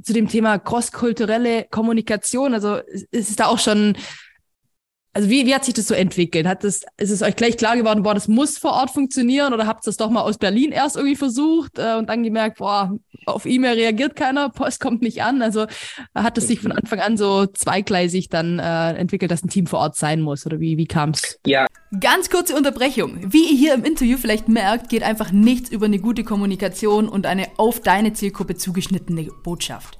zu 0.01 0.13
dem 0.13 0.27
Thema 0.27 0.59
crosskulturelle 0.59 1.65
Kommunikation, 1.69 2.53
also 2.53 2.77
ist 3.11 3.29
es 3.29 3.35
da 3.35 3.45
auch 3.45 3.59
schon 3.59 3.95
also 5.15 5.29
wie, 5.29 5.45
wie 5.45 5.53
hat 5.53 5.63
sich 5.63 5.75
das 5.75 5.87
so 5.87 5.93
entwickelt? 5.93 6.47
Hat 6.47 6.63
das, 6.63 6.83
ist 6.97 7.11
es 7.11 7.21
euch 7.21 7.35
gleich 7.35 7.55
klar 7.55 7.77
geworden, 7.77 8.01
boah, 8.01 8.15
das 8.15 8.27
muss 8.27 8.57
vor 8.57 8.71
Ort 8.71 8.89
funktionieren 8.89 9.53
oder 9.53 9.67
habt 9.67 9.85
ihr 9.85 9.89
das 9.89 9.97
doch 9.97 10.09
mal 10.09 10.21
aus 10.21 10.39
Berlin 10.39 10.71
erst 10.71 10.95
irgendwie 10.95 11.15
versucht 11.15 11.77
äh, 11.77 11.95
und 11.97 12.09
dann 12.09 12.23
gemerkt, 12.23 12.57
boah, 12.57 12.97
auf 13.27 13.45
E-Mail 13.45 13.75
reagiert 13.75 14.15
keiner, 14.15 14.49
Post 14.49 14.79
kommt 14.79 15.03
nicht 15.03 15.21
an. 15.21 15.43
Also 15.43 15.67
hat 16.15 16.37
es 16.39 16.47
sich 16.47 16.61
von 16.61 16.71
Anfang 16.71 16.99
an 16.99 17.15
so 17.15 17.45
zweigleisig 17.45 18.29
dann 18.29 18.57
äh, 18.57 18.93
entwickelt, 18.93 19.31
dass 19.31 19.43
ein 19.43 19.49
Team 19.49 19.67
vor 19.67 19.79
Ort 19.79 19.95
sein 19.95 20.19
muss 20.19 20.47
oder 20.47 20.59
wie, 20.59 20.77
wie 20.77 20.87
kam 20.87 21.11
es? 21.11 21.39
Ja. 21.45 21.67
Ganz 21.99 22.31
kurze 22.31 22.55
Unterbrechung. 22.55 23.31
Wie 23.31 23.51
ihr 23.51 23.57
hier 23.57 23.73
im 23.75 23.83
Interview 23.83 24.17
vielleicht 24.17 24.47
merkt, 24.49 24.89
geht 24.89 25.03
einfach 25.03 25.31
nichts 25.31 25.69
über 25.69 25.85
eine 25.85 25.99
gute 25.99 26.23
Kommunikation 26.23 27.07
und 27.07 27.27
eine 27.27 27.47
auf 27.57 27.81
deine 27.81 28.13
Zielgruppe 28.13 28.55
zugeschnittene 28.55 29.29
Botschaft. 29.43 29.99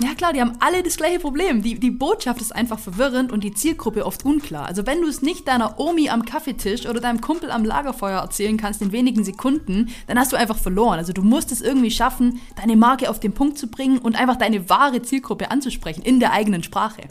Ja 0.00 0.12
klar, 0.14 0.32
die 0.32 0.40
haben 0.40 0.56
alle 0.58 0.82
das 0.82 0.96
gleiche 0.96 1.20
Problem. 1.20 1.62
Die, 1.62 1.78
die 1.78 1.92
Botschaft 1.92 2.40
ist 2.40 2.54
einfach 2.54 2.80
verwirrend 2.80 3.30
und 3.30 3.44
die 3.44 3.54
Zielgruppe 3.54 4.04
oft 4.04 4.24
unklar. 4.24 4.66
Also 4.66 4.86
wenn 4.86 5.00
du 5.00 5.06
es 5.06 5.22
nicht 5.22 5.46
deiner 5.46 5.78
Omi 5.78 6.08
am 6.08 6.24
Kaffeetisch 6.24 6.86
oder 6.86 7.00
deinem 7.00 7.20
Kumpel 7.20 7.52
am 7.52 7.64
Lagerfeuer 7.64 8.20
erzählen 8.20 8.56
kannst 8.56 8.82
in 8.82 8.90
wenigen 8.90 9.22
Sekunden, 9.22 9.90
dann 10.08 10.18
hast 10.18 10.32
du 10.32 10.36
einfach 10.36 10.58
verloren. 10.58 10.98
Also 10.98 11.12
du 11.12 11.22
musst 11.22 11.52
es 11.52 11.60
irgendwie 11.60 11.92
schaffen, 11.92 12.40
deine 12.56 12.76
Marke 12.76 13.08
auf 13.08 13.20
den 13.20 13.34
Punkt 13.34 13.56
zu 13.56 13.68
bringen 13.68 13.98
und 13.98 14.18
einfach 14.18 14.36
deine 14.36 14.68
wahre 14.68 15.00
Zielgruppe 15.00 15.52
anzusprechen 15.52 16.02
in 16.02 16.18
der 16.18 16.32
eigenen 16.32 16.64
Sprache. 16.64 17.02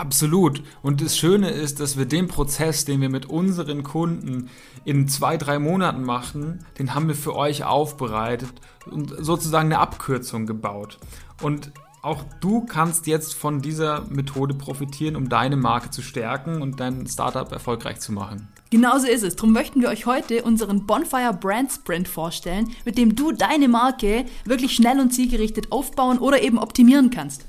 Absolut. 0.00 0.62
Und 0.82 1.02
das 1.02 1.18
Schöne 1.18 1.50
ist, 1.50 1.78
dass 1.78 1.98
wir 1.98 2.06
den 2.06 2.26
Prozess, 2.26 2.86
den 2.86 3.02
wir 3.02 3.10
mit 3.10 3.26
unseren 3.26 3.82
Kunden 3.82 4.48
in 4.86 5.08
zwei, 5.08 5.36
drei 5.36 5.58
Monaten 5.58 6.04
machen, 6.04 6.64
den 6.78 6.94
haben 6.94 7.06
wir 7.06 7.14
für 7.14 7.36
euch 7.36 7.64
aufbereitet 7.64 8.54
und 8.90 9.12
sozusagen 9.18 9.66
eine 9.66 9.78
Abkürzung 9.78 10.46
gebaut. 10.46 10.98
Und 11.42 11.70
auch 12.00 12.24
du 12.40 12.64
kannst 12.64 13.08
jetzt 13.08 13.34
von 13.34 13.60
dieser 13.60 14.06
Methode 14.08 14.54
profitieren, 14.54 15.16
um 15.16 15.28
deine 15.28 15.56
Marke 15.56 15.90
zu 15.90 16.00
stärken 16.00 16.62
und 16.62 16.80
dein 16.80 17.06
Startup 17.06 17.52
erfolgreich 17.52 18.00
zu 18.00 18.12
machen. 18.12 18.48
Genauso 18.70 19.06
ist 19.06 19.22
es. 19.22 19.36
Darum 19.36 19.52
möchten 19.52 19.82
wir 19.82 19.90
euch 19.90 20.06
heute 20.06 20.44
unseren 20.44 20.86
Bonfire 20.86 21.36
Brand 21.38 21.72
Sprint 21.72 22.08
vorstellen, 22.08 22.70
mit 22.86 22.96
dem 22.96 23.16
du 23.16 23.32
deine 23.32 23.68
Marke 23.68 24.24
wirklich 24.46 24.74
schnell 24.74 24.98
und 24.98 25.10
zielgerichtet 25.10 25.72
aufbauen 25.72 26.18
oder 26.18 26.40
eben 26.40 26.58
optimieren 26.58 27.10
kannst. 27.10 27.44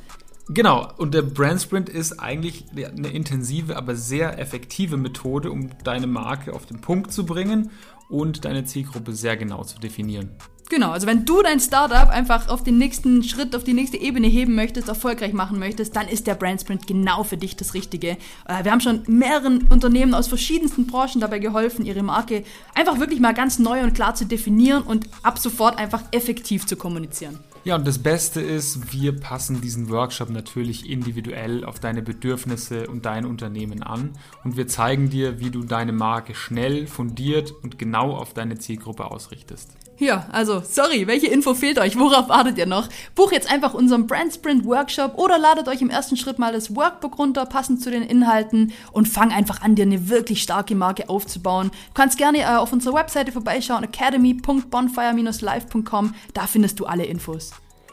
Genau, 0.50 0.92
und 0.98 1.14
der 1.14 1.22
Brand 1.22 1.62
Sprint 1.62 1.88
ist 1.88 2.20
eigentlich 2.20 2.66
eine 2.76 3.10
intensive, 3.10 3.78
aber 3.78 3.96
sehr 3.96 4.40
effektive 4.40 4.98
Methode, 4.98 5.52
um 5.52 5.70
deine 5.84 6.08
Marke 6.08 6.54
auf 6.54 6.66
den 6.66 6.82
Punkt 6.82 7.14
zu 7.14 7.26
bringen 7.26 7.72
und 8.10 8.44
deine 8.44 8.66
Zielgruppe 8.66 9.14
sehr 9.14 9.38
genau 9.38 9.64
zu 9.64 9.80
definieren. 9.80 10.32
Genau, 10.72 10.92
also 10.92 11.06
wenn 11.06 11.26
du 11.26 11.42
dein 11.42 11.60
Startup 11.60 12.08
einfach 12.08 12.48
auf 12.48 12.64
den 12.64 12.78
nächsten 12.78 13.24
Schritt, 13.24 13.58
auf 13.58 13.66
die 13.66 13.74
nächste 13.74 13.98
Ebene 13.98 14.28
heben 14.28 14.56
möchtest, 14.56 14.88
erfolgreich 14.88 15.34
machen 15.34 15.60
möchtest, 15.60 15.98
dann 15.98 16.08
ist 16.08 16.28
der 16.28 16.36
Brand 16.36 16.62
Sprint 16.62 16.88
genau 16.88 17.26
für 17.26 17.36
dich 17.36 17.58
das 17.58 17.74
Richtige. 17.74 18.12
Äh, 18.48 18.64
wir 18.64 18.72
haben 18.72 18.80
schon 18.80 19.04
mehreren 19.08 19.68
Unternehmen 19.70 20.14
aus 20.14 20.30
verschiedensten 20.30 20.88
Branchen 20.88 21.20
dabei 21.20 21.40
geholfen, 21.40 21.86
ihre 21.86 22.04
Marke 22.04 22.46
einfach 22.74 23.00
wirklich 23.00 23.20
mal 23.20 23.34
ganz 23.34 23.60
neu 23.60 23.84
und 23.84 23.94
klar 23.94 24.16
zu 24.16 24.26
definieren 24.26 24.84
und 24.84 25.10
ab 25.24 25.40
sofort 25.40 25.78
einfach 25.78 26.04
effektiv 26.12 26.66
zu 26.66 26.78
kommunizieren. 26.78 27.38
Ja, 27.64 27.76
und 27.76 27.86
das 27.86 28.00
Beste 28.00 28.42
ist, 28.42 28.92
wir 28.92 29.20
passen 29.20 29.62
diesen 29.62 29.90
Workshop 29.92 30.32
natürlich 30.32 30.90
individuell 30.90 31.64
auf 31.64 31.80
deine 31.80 32.02
Bedürfnisse 32.02 32.88
und 32.88 33.06
dein 33.06 33.24
Unternehmen 33.24 33.84
an 33.84 34.14
und 34.44 34.58
wir 34.58 34.68
zeigen 34.68 35.12
dir, 35.12 35.40
wie 35.40 35.52
du 35.52 35.64
deine 35.64 35.92
Marke 35.92 36.34
schnell, 36.34 36.88
fundiert 36.88 37.52
und 37.52 37.78
genau 37.78 38.16
auf 38.16 38.34
deine 38.34 38.58
Zielgruppe 38.58 39.12
ausrichtest. 39.12 39.78
Ja, 40.02 40.28
also, 40.32 40.62
sorry, 40.62 41.06
welche 41.06 41.28
Info 41.28 41.54
fehlt 41.54 41.78
euch? 41.78 41.96
Worauf 41.96 42.28
wartet 42.28 42.58
ihr 42.58 42.66
noch? 42.66 42.90
Buch 43.14 43.32
jetzt 43.32 43.52
einfach 43.52 43.76
unseren 43.76 44.08
Brand 44.08 44.34
Sprint 44.34 44.66
Workshop 44.66 45.20
oder 45.20 45.38
ladet 45.38 45.68
euch 45.68 45.84
im 45.84 45.92
ersten 45.92 46.18
Schritt 46.18 46.40
mal 46.40 46.52
das 46.52 46.76
Workbook 46.76 47.20
runter, 47.20 47.46
passend 47.46 47.84
zu 47.84 47.92
den 47.92 48.02
Inhalten 48.02 48.74
und 48.94 49.08
fang 49.08 49.32
einfach 49.32 49.62
an, 49.62 49.76
dir 49.76 49.84
eine 49.84 50.10
wirklich 50.10 50.42
starke 50.42 50.74
Marke 50.74 51.08
aufzubauen. 51.08 51.70
Du 51.70 51.94
kannst 51.94 52.18
gerne 52.18 52.40
äh, 52.40 52.56
auf 52.56 52.74
unserer 52.74 52.96
Webseite 52.96 53.32
vorbeischauen, 53.32 53.84
academy.bonfire-live.com. 53.84 56.16
Da 56.34 56.48
findest 56.48 56.80
du 56.80 56.88
alle 56.88 57.06
Infos. 57.06 57.52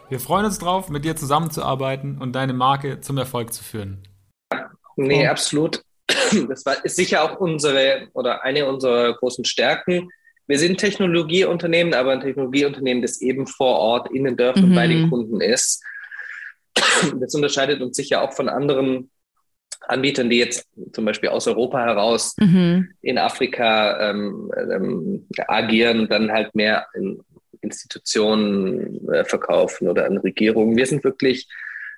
Wir 0.08 0.18
freuen 0.18 0.46
uns 0.46 0.58
drauf, 0.58 0.88
mit 0.88 1.04
dir 1.04 1.14
zusammenzuarbeiten 1.14 2.16
und 2.16 2.32
deine 2.32 2.54
Marke 2.54 3.02
zum 3.02 3.18
Erfolg 3.18 3.52
zu 3.52 3.62
führen. 3.62 4.02
Nee, 4.96 5.26
absolut. 5.26 5.82
Das 6.48 6.64
war, 6.64 6.82
ist 6.86 6.96
sicher 6.96 7.22
auch 7.22 7.38
unsere 7.38 8.08
oder 8.14 8.42
eine 8.42 8.66
unserer 8.66 9.12
großen 9.12 9.44
Stärken 9.44 10.08
wir 10.48 10.58
sind 10.58 10.78
Technologieunternehmen, 10.78 11.94
aber 11.94 12.12
ein 12.12 12.20
Technologieunternehmen, 12.20 13.02
das 13.02 13.20
eben 13.20 13.46
vor 13.46 13.78
Ort 13.78 14.10
in 14.10 14.24
den 14.24 14.36
Dörfern 14.36 14.70
mhm. 14.70 14.74
bei 14.74 14.86
den 14.86 15.10
Kunden 15.10 15.40
ist. 15.40 15.84
Das 17.20 17.34
unterscheidet 17.34 17.80
uns 17.82 17.96
sicher 17.96 18.22
auch 18.22 18.32
von 18.32 18.48
anderen 18.48 19.10
Anbietern, 19.82 20.30
die 20.30 20.38
jetzt 20.38 20.66
zum 20.92 21.04
Beispiel 21.04 21.28
aus 21.28 21.46
Europa 21.46 21.84
heraus 21.84 22.34
mhm. 22.38 22.90
in 23.02 23.18
Afrika 23.18 24.10
ähm, 24.10 24.50
ähm, 24.56 25.26
agieren 25.46 26.00
und 26.00 26.10
dann 26.10 26.32
halt 26.32 26.54
mehr 26.54 26.86
in 26.94 27.20
Institutionen 27.60 29.08
äh, 29.10 29.24
verkaufen 29.24 29.88
oder 29.88 30.06
an 30.06 30.18
Regierungen. 30.18 30.76
Wir 30.76 30.86
sind 30.86 31.04
wirklich, 31.04 31.48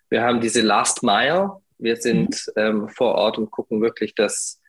wir 0.09 0.23
haben 0.23 0.41
diese 0.41 0.63
Last 0.63 1.03
Mile. 1.03 1.51
Wir 1.79 1.97
sind 1.97 2.47
mhm. 2.57 2.63
ähm, 2.63 2.89
vor 2.89 3.15
Ort 3.15 3.39
und 3.39 3.51
gucken 3.51 3.81
wirklich, 3.81 4.15
dass 4.15 4.60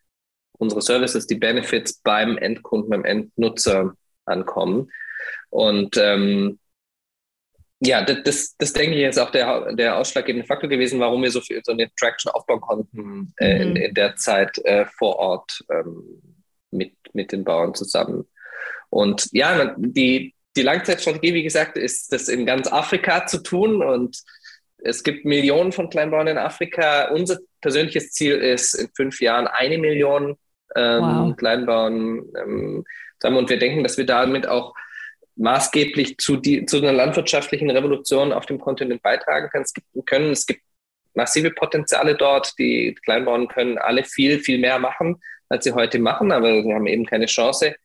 unsere 0.62 0.82
Services, 0.82 1.28
die 1.28 1.36
Benefits 1.36 2.00
beim 2.04 2.38
Endkunden, 2.38 2.90
beim 2.90 3.04
Endnutzer 3.04 3.96
ankommen. 4.26 4.92
Und 5.50 5.98
ähm, 5.98 6.60
ja, 7.80 8.04
das, 8.04 8.18
das, 8.24 8.58
das 8.58 8.74
denke 8.74 8.96
ich 8.96 9.04
ist 9.04 9.18
auch 9.18 9.32
der, 9.32 9.74
der 9.74 9.98
ausschlaggebende 9.98 10.46
Faktor 10.46 10.70
gewesen, 10.70 11.00
warum 11.00 11.24
wir 11.24 11.32
so 11.32 11.42
viel 11.42 11.62
so 11.64 11.72
eine 11.72 11.90
Traction 12.00 12.32
aufbauen 12.32 12.62
konnten 12.62 13.34
äh, 13.38 13.56
mhm. 13.56 13.62
in, 13.62 13.76
in, 13.76 13.94
der 13.96 14.16
Zeit 14.16 14.60
äh, 14.66 14.86
vor 14.86 15.18
Ort 15.18 15.66
ähm, 15.72 16.22
mit, 16.70 16.94
mit 17.14 17.32
den 17.32 17.44
Bauern 17.44 17.74
zusammen. 17.74 18.28
Und 18.92 19.30
ja, 19.32 19.74
die, 19.78 20.36
die 20.56 20.62
Langzeitstrategie, 20.62 21.34
wie 21.34 21.44
gesagt, 21.44 21.76
ist 21.76 22.14
das 22.14 22.28
in 22.28 22.46
ganz 22.46 22.72
Afrika 22.72 23.26
zu 23.26 23.42
tun 23.42 23.82
und 23.82 24.22
es 24.84 25.04
gibt 25.04 25.26
Millionen 25.26 25.72
von 25.72 25.90
Kleinbauern 25.90 26.28
in 26.28 26.38
Afrika. 26.38 27.10
Unser 27.10 27.40
persönliches 27.62 28.12
Ziel 28.12 28.36
ist, 28.36 28.74
in 28.76 28.90
fünf 28.96 29.22
Jahren 29.22 29.48
eine 29.48 29.78
Million 29.78 30.38
ähm, 30.76 31.02
wow. 31.02 31.38
Kleinbauern 31.38 32.24
ähm, 32.38 32.86
Und 33.24 33.50
wir 33.50 33.60
denken, 33.60 33.84
dass 33.84 33.98
wir 33.98 34.06
damit 34.06 34.48
auch 34.48 34.74
maßgeblich 35.36 36.18
zu, 36.18 36.38
die, 36.38 36.66
zu 36.66 36.78
einer 36.78 36.94
landwirtschaftlichen 36.94 37.70
Revolution 37.70 38.34
auf 38.34 38.46
dem 38.46 38.60
Kontinent 38.60 39.02
beitragen 39.02 39.50
können. 40.06 40.32
Es 40.32 40.46
gibt 40.46 40.62
massive 41.14 41.52
Potenziale 41.52 42.16
dort. 42.16 42.58
Die 42.60 42.96
Kleinbauern 43.04 43.48
können 43.48 43.78
alle 43.78 44.04
viel, 44.04 44.40
viel 44.40 44.60
mehr 44.60 44.80
machen, 44.80 45.22
als 45.50 45.64
sie 45.64 45.74
heute 45.74 46.00
machen, 46.00 46.32
aber 46.32 46.64
sie 46.64 46.74
haben 46.74 46.88
eben 46.88 47.06
keine 47.06 47.26
Chance, 47.26 47.76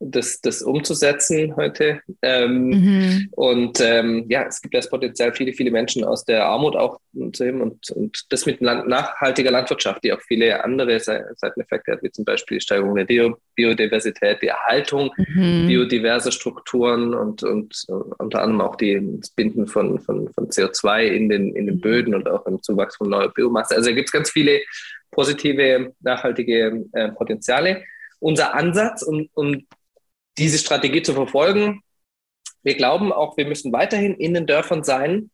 das, 0.00 0.40
das 0.40 0.62
umzusetzen 0.62 1.54
heute. 1.56 2.00
Ähm, 2.22 2.68
mhm. 2.68 3.28
Und 3.32 3.80
ähm, 3.80 4.24
ja, 4.28 4.46
es 4.46 4.62
gibt 4.62 4.74
das 4.74 4.88
Potenzial, 4.88 5.34
viele, 5.34 5.52
viele 5.52 5.70
Menschen 5.70 6.04
aus 6.04 6.24
der 6.24 6.46
Armut 6.46 6.74
auch 6.74 6.98
zu 7.32 7.44
heben 7.44 7.60
und, 7.60 7.90
und 7.90 8.24
das 8.30 8.46
mit 8.46 8.60
Land 8.62 8.88
nachhaltiger 8.88 9.50
Landwirtschaft, 9.50 10.02
die 10.02 10.12
auch 10.12 10.20
viele 10.22 10.64
andere 10.64 10.98
Seiteneffekte 10.98 11.92
hat, 11.92 12.02
wie 12.02 12.10
zum 12.10 12.24
Beispiel 12.24 12.58
die 12.58 12.62
Steigerung 12.62 12.94
der 12.96 13.04
Bio 13.04 13.36
Biodiversität, 13.54 14.40
die 14.40 14.46
Erhaltung 14.46 15.10
mhm. 15.18 15.66
biodiverser 15.66 16.32
Strukturen 16.32 17.12
und, 17.12 17.42
und 17.42 17.84
unter 18.18 18.42
anderem 18.42 18.62
auch 18.62 18.76
die, 18.76 18.98
das 19.20 19.30
Binden 19.30 19.66
von, 19.66 20.00
von, 20.00 20.32
von 20.32 20.48
CO2 20.48 21.08
in 21.08 21.28
den, 21.28 21.54
in 21.54 21.66
den 21.66 21.76
mhm. 21.76 21.80
Böden 21.80 22.14
und 22.14 22.26
auch 22.26 22.46
im 22.46 22.62
Zuwachs 22.62 22.96
von 22.96 23.10
neuer 23.10 23.28
Biomasse. 23.28 23.76
Also 23.76 23.90
da 23.90 23.94
gibt 23.94 24.08
es 24.08 24.12
ganz 24.12 24.30
viele 24.30 24.60
positive, 25.10 25.92
nachhaltige 26.00 26.86
äh, 26.92 27.10
Potenziale. 27.10 27.82
Unser 28.18 28.54
Ansatz, 28.54 29.02
um, 29.02 29.28
um 29.34 29.66
diese 30.38 30.58
Strategie 30.58 31.02
zu 31.02 31.14
verfolgen, 31.14 31.82
wir 32.62 32.74
glauben 32.74 33.12
auch, 33.12 33.36
wir 33.36 33.46
müssen 33.46 33.72
weiterhin 33.72 34.14
in 34.14 34.34
den 34.34 34.46
Dörfern 34.46 34.84
sein. 34.84 35.30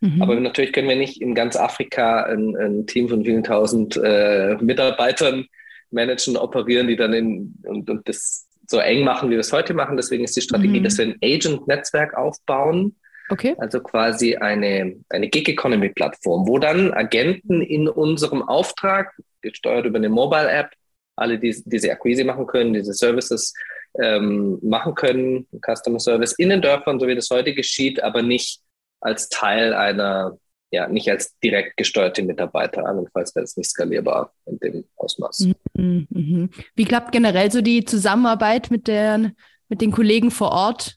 Mhm. 0.00 0.22
Aber 0.22 0.34
natürlich 0.36 0.72
können 0.72 0.88
wir 0.88 0.96
nicht 0.96 1.20
in 1.20 1.34
ganz 1.34 1.56
Afrika 1.56 2.24
ein, 2.24 2.56
ein 2.56 2.86
Team 2.86 3.08
von 3.08 3.24
vielen 3.24 3.44
tausend 3.44 3.96
äh, 4.02 4.56
Mitarbeitern 4.60 5.46
managen, 5.90 6.36
operieren, 6.36 6.88
die 6.88 6.96
dann 6.96 7.12
in, 7.12 7.54
und, 7.64 7.90
und 7.90 8.08
das 8.08 8.46
so 8.66 8.78
eng 8.78 9.04
machen, 9.04 9.28
wie 9.28 9.34
wir 9.34 9.40
es 9.40 9.52
heute 9.52 9.74
machen. 9.74 9.96
Deswegen 9.96 10.24
ist 10.24 10.36
die 10.36 10.40
Strategie, 10.40 10.78
mhm. 10.78 10.84
dass 10.84 10.98
wir 10.98 11.06
ein 11.06 11.18
Agent-Netzwerk 11.22 12.14
aufbauen. 12.16 12.96
Okay. 13.28 13.54
Also 13.58 13.80
quasi 13.80 14.36
eine, 14.36 14.96
eine 15.08 15.28
Gig-Economy-Plattform, 15.28 16.48
wo 16.48 16.58
dann 16.58 16.92
Agenten 16.92 17.60
in 17.60 17.88
unserem 17.88 18.42
Auftrag, 18.42 19.12
gesteuert 19.42 19.86
über 19.86 19.98
eine 19.98 20.08
Mobile-App, 20.08 20.70
alle 21.16 21.38
diese, 21.38 21.68
diese 21.68 21.92
Akquise 21.92 22.24
machen 22.24 22.46
können, 22.46 22.72
diese 22.72 22.92
Services 22.92 23.52
ähm, 23.98 24.58
machen 24.62 24.94
können, 24.94 25.46
Customer 25.64 25.98
Service 25.98 26.32
in 26.32 26.50
den 26.50 26.62
Dörfern, 26.62 27.00
so 27.00 27.06
wie 27.06 27.14
das 27.14 27.30
heute 27.30 27.54
geschieht, 27.54 28.02
aber 28.02 28.22
nicht 28.22 28.60
als 29.00 29.28
Teil 29.28 29.74
einer, 29.74 30.38
ja, 30.70 30.86
nicht 30.86 31.10
als 31.10 31.36
direkt 31.40 31.76
gesteuerte 31.76 32.22
Mitarbeiter, 32.22 32.86
andernfalls 32.86 33.34
wäre 33.34 33.44
es 33.44 33.56
nicht 33.56 33.70
skalierbar 33.70 34.32
in 34.46 34.58
dem 34.58 34.84
Ausmaß. 34.96 35.48
Mhm, 35.74 36.06
mhm. 36.10 36.50
Wie 36.74 36.84
klappt 36.84 37.12
generell 37.12 37.50
so 37.50 37.60
die 37.60 37.84
Zusammenarbeit 37.84 38.70
mit, 38.70 38.86
der, 38.86 39.32
mit 39.68 39.80
den 39.80 39.90
Kollegen 39.90 40.30
vor 40.30 40.52
Ort? 40.52 40.96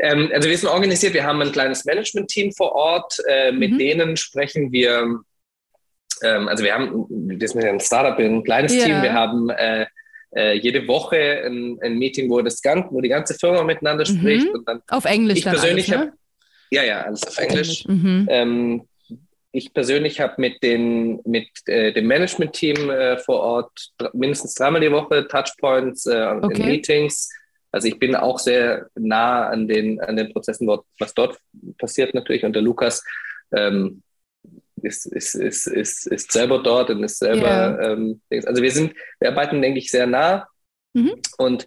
Ähm, 0.00 0.30
also 0.32 0.48
wir 0.48 0.56
sind 0.56 0.68
organisiert, 0.68 1.14
wir 1.14 1.24
haben 1.24 1.42
ein 1.42 1.52
kleines 1.52 1.84
Management-Team 1.84 2.52
vor 2.52 2.72
Ort, 2.72 3.18
äh, 3.26 3.50
mit 3.50 3.72
mhm. 3.72 3.78
denen 3.78 4.16
sprechen 4.16 4.70
wir, 4.70 5.20
ähm, 6.22 6.48
also 6.48 6.62
wir 6.62 6.74
haben, 6.74 7.06
wir 7.08 7.48
sind 7.48 7.64
ein 7.64 7.80
Startup, 7.80 8.18
ein 8.18 8.44
kleines 8.44 8.74
ja. 8.74 8.84
Team, 8.84 9.02
wir 9.02 9.12
haben 9.12 9.50
äh, 9.50 9.86
äh, 10.34 10.54
jede 10.58 10.86
Woche 10.88 11.42
ein, 11.44 11.78
ein, 11.82 11.98
Meeting, 11.98 12.30
wo 12.30 12.40
das 12.40 12.62
ganze, 12.62 12.90
wo 12.90 13.00
die 13.00 13.08
ganze 13.08 13.34
Firma 13.34 13.62
miteinander 13.62 14.04
mhm. 14.08 14.18
spricht. 14.18 14.48
Und 14.48 14.68
dann 14.68 14.82
auf 14.88 15.04
Englisch 15.04 15.38
ich 15.38 15.44
persönlich 15.44 15.88
ne? 15.88 16.12
Ja, 16.70 16.82
ja, 16.82 17.02
alles 17.02 17.26
auf 17.26 17.38
Englisch. 17.38 17.86
Mhm. 17.86 18.26
Ähm, 18.30 18.82
ich 19.52 19.74
persönlich 19.74 20.20
habe 20.20 20.34
mit, 20.38 20.62
den, 20.62 21.20
mit 21.24 21.48
äh, 21.66 21.92
dem 21.92 22.06
Management-Team 22.06 22.88
äh, 22.88 23.18
vor 23.18 23.40
Ort 23.40 23.92
mindestens 24.14 24.54
dreimal 24.54 24.80
die 24.80 24.90
Woche 24.90 25.28
Touchpoints, 25.28 26.06
äh, 26.06 26.34
okay. 26.40 26.64
Meetings. 26.64 27.28
Also 27.70 27.88
ich 27.88 27.98
bin 27.98 28.16
auch 28.16 28.38
sehr 28.38 28.86
nah 28.94 29.48
an 29.48 29.68
den, 29.68 30.00
an 30.00 30.16
den 30.16 30.32
Prozessen, 30.32 30.66
was 30.66 31.14
dort 31.14 31.38
passiert 31.78 32.14
natürlich. 32.14 32.44
Und 32.44 32.54
der 32.54 32.62
Lukas 32.62 33.04
ähm, 33.54 34.02
ist, 34.84 35.06
ist, 35.06 35.34
ist, 35.34 35.66
ist, 35.66 36.06
ist 36.06 36.32
selber 36.32 36.62
dort 36.62 36.90
und 36.90 37.02
ist 37.02 37.18
selber, 37.18 37.46
yeah. 37.46 37.92
ähm, 37.92 38.20
also 38.30 38.62
wir 38.62 38.70
sind, 38.70 38.94
wir 39.20 39.30
arbeiten, 39.30 39.62
denke 39.62 39.78
ich, 39.78 39.90
sehr 39.90 40.06
nah. 40.06 40.46
Mhm. 40.94 41.14
Und 41.38 41.66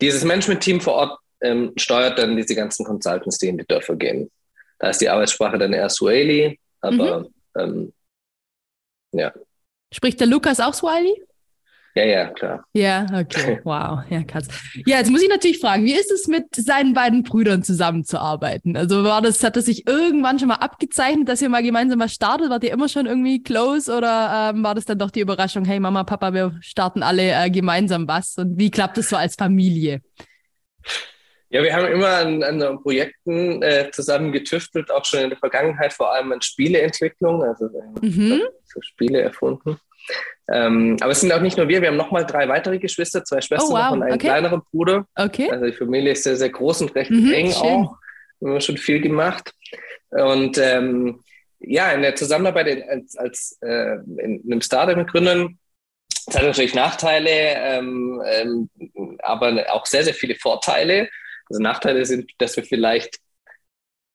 dieses 0.00 0.24
Management-Team 0.24 0.80
vor 0.80 0.94
Ort 0.94 1.20
ähm, 1.40 1.72
steuert 1.76 2.18
dann 2.18 2.36
diese 2.36 2.54
ganzen 2.54 2.84
Consultants, 2.84 3.38
die 3.38 3.48
in 3.48 3.58
die 3.58 3.66
Dörfer 3.66 3.96
gehen. 3.96 4.30
Da 4.78 4.90
ist 4.90 5.00
die 5.00 5.08
Arbeitssprache 5.08 5.58
dann 5.58 5.72
eher 5.72 5.88
Swahili, 5.88 6.58
aber 6.80 7.20
mhm. 7.20 7.34
ähm, 7.56 7.92
ja. 9.12 9.32
Spricht 9.92 10.20
der 10.20 10.26
Lukas 10.26 10.60
auch 10.60 10.74
Swahili? 10.74 11.24
Ja, 11.94 12.04
ja, 12.04 12.26
klar. 12.30 12.64
Ja, 12.74 13.06
okay. 13.12 13.60
Wow. 13.64 14.00
Ja, 14.08 14.22
krass. 14.22 14.46
Ja, 14.86 14.98
jetzt 14.98 15.10
muss 15.10 15.22
ich 15.22 15.28
natürlich 15.28 15.58
fragen, 15.58 15.84
wie 15.84 15.94
ist 15.94 16.12
es 16.12 16.26
mit 16.28 16.54
seinen 16.54 16.94
beiden 16.94 17.22
Brüdern 17.22 17.62
zusammenzuarbeiten? 17.62 18.76
Also 18.76 19.04
war 19.04 19.20
das, 19.20 19.42
hat 19.42 19.56
das 19.56 19.64
sich 19.64 19.86
irgendwann 19.86 20.38
schon 20.38 20.48
mal 20.48 20.56
abgezeichnet, 20.56 21.28
dass 21.28 21.42
ihr 21.42 21.48
mal 21.48 21.62
gemeinsam 21.62 21.98
was 21.98 22.12
startet? 22.12 22.50
Wart 22.50 22.62
ihr 22.62 22.72
immer 22.72 22.88
schon 22.88 23.06
irgendwie 23.06 23.42
close 23.42 23.92
oder 23.92 24.52
ähm, 24.54 24.62
war 24.62 24.74
das 24.74 24.84
dann 24.84 24.98
doch 24.98 25.10
die 25.10 25.20
Überraschung, 25.20 25.64
hey 25.64 25.80
Mama, 25.80 26.04
Papa, 26.04 26.32
wir 26.32 26.56
starten 26.60 27.02
alle 27.02 27.32
äh, 27.32 27.50
gemeinsam 27.50 28.06
was? 28.06 28.36
Und 28.38 28.58
wie 28.58 28.70
klappt 28.70 28.98
es 28.98 29.08
so 29.08 29.16
als 29.16 29.34
Familie? 29.34 30.00
Ja, 31.50 31.62
wir 31.62 31.74
haben 31.74 31.86
immer 31.86 32.08
an, 32.08 32.42
an 32.42 32.82
Projekten 32.82 33.62
äh, 33.62 33.90
zusammen 33.90 34.32
getüftelt, 34.32 34.90
auch 34.90 35.04
schon 35.04 35.20
in 35.20 35.30
der 35.30 35.38
Vergangenheit, 35.38 35.94
vor 35.94 36.12
allem 36.12 36.30
an 36.32 36.42
Spieleentwicklung, 36.42 37.42
also 37.42 37.70
mhm. 38.02 38.42
so 38.64 38.80
Spiele 38.82 39.22
erfunden. 39.22 39.78
Ähm, 40.50 40.96
aber 41.00 41.12
es 41.12 41.20
sind 41.20 41.32
auch 41.32 41.40
nicht 41.40 41.56
nur 41.56 41.68
wir, 41.68 41.82
wir 41.82 41.88
haben 41.88 41.96
nochmal 41.96 42.24
drei 42.24 42.48
weitere 42.48 42.78
Geschwister, 42.78 43.24
zwei 43.24 43.40
Schwestern 43.40 43.70
oh, 43.70 43.78
wow. 43.78 43.92
und 43.92 44.02
einen 44.02 44.14
okay. 44.14 44.28
kleineren 44.28 44.62
Bruder. 44.70 45.06
Okay. 45.14 45.50
Also 45.50 45.66
die 45.66 45.72
Familie 45.72 46.12
ist 46.12 46.24
sehr, 46.24 46.36
sehr 46.36 46.48
groß 46.48 46.82
und 46.82 46.94
recht 46.94 47.10
mhm, 47.10 47.32
eng 47.32 47.52
schön. 47.52 47.62
auch. 47.62 47.96
Wir 48.40 48.52
haben 48.52 48.60
schon 48.60 48.78
viel 48.78 49.00
gemacht. 49.00 49.52
Und 50.10 50.56
ähm, 50.58 51.22
ja, 51.60 51.92
in 51.92 52.02
der 52.02 52.14
Zusammenarbeit 52.14 52.88
als, 52.88 53.16
als 53.16 53.58
äh, 53.60 53.96
in 54.18 54.42
einem 54.46 54.62
Startup 54.62 54.96
mit 54.96 55.08
Gründern, 55.08 55.58
es 56.26 56.36
hat 56.36 56.44
natürlich 56.44 56.74
Nachteile, 56.74 57.30
ähm, 57.30 58.22
ähm, 58.26 58.70
aber 59.22 59.66
auch 59.72 59.86
sehr, 59.86 60.04
sehr 60.04 60.14
viele 60.14 60.34
Vorteile. 60.34 61.08
Also 61.48 61.62
Nachteile 61.62 62.04
sind, 62.04 62.30
dass 62.38 62.56
wir 62.56 62.64
vielleicht 62.64 63.18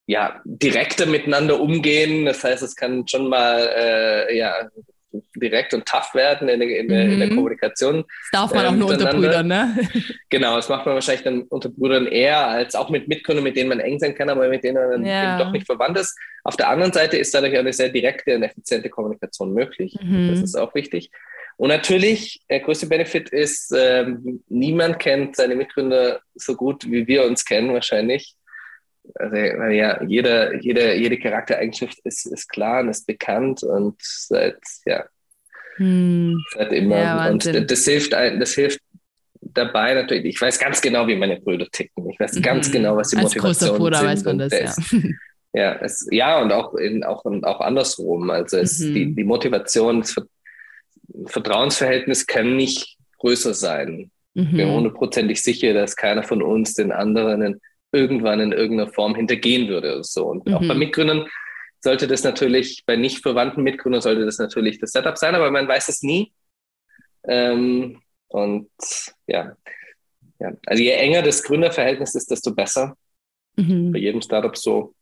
ja, 0.05 0.41
direkter 0.45 1.05
miteinander 1.05 1.59
umgehen. 1.59 2.25
Das 2.25 2.43
heißt, 2.43 2.61
es 2.63 2.75
kann 2.75 3.07
schon 3.07 3.29
mal 3.29 3.69
äh, 3.75 4.37
ja, 4.37 4.69
direkt 5.35 5.73
und 5.73 5.85
tough 5.85 6.13
werden 6.13 6.49
in 6.49 6.59
der, 6.59 6.79
in 6.79 6.87
der, 6.87 7.03
in 7.03 7.19
der 7.19 7.29
mhm. 7.29 7.35
Kommunikation. 7.35 8.03
Das 8.31 8.41
darf 8.41 8.53
man 8.53 8.65
auch 8.65 8.71
nur 8.71 8.89
unter 8.89 9.11
Brüdern, 9.11 9.47
ne? 9.47 9.77
Genau, 10.29 10.55
das 10.55 10.69
macht 10.69 10.85
man 10.85 10.95
wahrscheinlich 10.95 11.23
dann 11.23 11.43
unter 11.43 11.69
Brüdern 11.69 12.07
eher 12.07 12.47
als 12.47 12.75
auch 12.75 12.89
mit 12.89 13.07
Mitgründern, 13.07 13.43
mit 13.43 13.55
denen 13.55 13.69
man 13.69 13.79
eng 13.79 13.99
sein 13.99 14.15
kann, 14.15 14.29
aber 14.29 14.49
mit 14.49 14.63
denen 14.63 14.89
man 14.89 15.05
ja. 15.05 15.37
doch 15.37 15.51
nicht 15.51 15.65
verwandt 15.65 15.97
ist. 15.99 16.17
Auf 16.43 16.57
der 16.57 16.69
anderen 16.69 16.91
Seite 16.91 17.17
ist 17.17 17.33
dadurch 17.33 17.57
eine 17.57 17.73
sehr 17.73 17.89
direkte 17.89 18.35
und 18.35 18.43
effiziente 18.43 18.89
Kommunikation 18.89 19.53
möglich. 19.53 19.95
Mhm. 20.01 20.29
Das 20.31 20.41
ist 20.41 20.55
auch 20.55 20.73
wichtig. 20.73 21.11
Und 21.57 21.69
natürlich, 21.69 22.41
der 22.49 22.61
größte 22.61 22.87
Benefit 22.87 23.29
ist, 23.29 23.71
ähm, 23.77 24.43
niemand 24.49 24.99
kennt 24.99 25.35
seine 25.35 25.55
Mitgründer 25.55 26.21
so 26.33 26.55
gut, 26.55 26.89
wie 26.89 27.05
wir 27.07 27.25
uns 27.25 27.45
kennen 27.45 27.73
wahrscheinlich. 27.73 28.35
Also 29.15 29.35
ja, 29.35 30.01
jeder, 30.03 30.55
jeder, 30.55 30.95
jede 30.95 31.19
Charaktereigenschaft 31.19 31.99
ist, 32.03 32.25
ist 32.25 32.49
klar 32.49 32.81
und 32.81 32.89
ist 32.89 33.05
bekannt 33.05 33.63
und 33.63 33.95
seit, 34.01 34.59
ja, 34.85 35.05
hm. 35.75 36.41
seit 36.55 36.71
immer. 36.71 36.97
Ja, 36.97 37.29
und 37.29 37.45
das 37.45 37.85
hilft, 37.85 38.13
das 38.13 38.53
hilft 38.53 38.79
dabei 39.41 39.93
natürlich. 39.93 40.25
Ich 40.25 40.41
weiß 40.41 40.57
ganz 40.59 40.81
genau, 40.81 41.07
wie 41.07 41.15
meine 41.15 41.39
Brüder 41.39 41.67
ticken. 41.69 42.09
Ich 42.09 42.19
weiß 42.19 42.41
ganz 42.41 42.69
mhm. 42.69 42.73
genau, 42.73 42.97
was 42.97 43.09
die 43.09 43.17
Als 43.17 43.35
Motivation 43.35 43.77
Bruder 43.77 43.97
sind. 43.97 44.07
weiß 44.07 44.23
man 44.23 44.37
das, 44.39 44.51
das 44.51 44.91
ja. 44.91 44.99
Ja, 45.55 45.75
es, 45.81 46.07
ja, 46.09 46.41
und 46.41 46.51
auch, 46.51 46.73
in, 46.73 47.03
auch, 47.03 47.23
auch 47.25 47.59
andersrum. 47.61 48.31
Also 48.31 48.57
es, 48.57 48.79
mhm. 48.79 48.93
die, 48.93 49.15
die 49.15 49.23
Motivation, 49.23 50.01
das 50.01 50.15
Vertrauensverhältnis 51.27 52.25
kann 52.25 52.55
nicht 52.55 52.97
größer 53.19 53.53
sein. 53.53 54.09
Mhm. 54.33 54.43
Ich 54.43 54.51
bin 54.51 54.71
hundertprozentig 54.71 55.43
sicher, 55.43 55.73
dass 55.75 55.95
keiner 55.95 56.23
von 56.23 56.41
uns 56.41 56.73
den 56.73 56.91
anderen 56.91 57.61
irgendwann 57.93 58.39
in 58.39 58.51
irgendeiner 58.51 58.91
Form 58.91 59.15
hintergehen 59.15 59.69
würde. 59.69 59.93
Oder 59.93 60.03
so. 60.03 60.25
Und 60.25 60.45
mhm. 60.45 60.53
auch 60.55 60.67
bei 60.67 60.73
mhm. 60.73 60.79
Mitgründern 60.79 61.27
sollte 61.81 62.07
das 62.07 62.23
natürlich, 62.23 62.83
bei 62.85 62.95
nicht 62.95 63.21
verwandten 63.21 63.63
Mitgründern 63.63 64.01
sollte 64.01 64.25
das 64.25 64.37
natürlich 64.37 64.79
das 64.79 64.91
Setup 64.91 65.17
sein, 65.17 65.35
aber 65.35 65.51
man 65.51 65.67
weiß 65.67 65.89
es 65.89 66.01
nie. 66.01 66.33
Ähm, 67.25 68.01
und 68.27 68.69
ja. 69.27 69.55
ja, 70.39 70.51
also 70.65 70.83
je 70.83 70.91
enger 70.91 71.21
das 71.21 71.43
Gründerverhältnis 71.43 72.15
ist, 72.15 72.31
desto 72.31 72.53
besser. 72.53 72.97
Mhm. 73.55 73.91
Bei 73.91 73.99
jedem 73.99 74.21
Startup 74.21 74.57
so. 74.57 74.95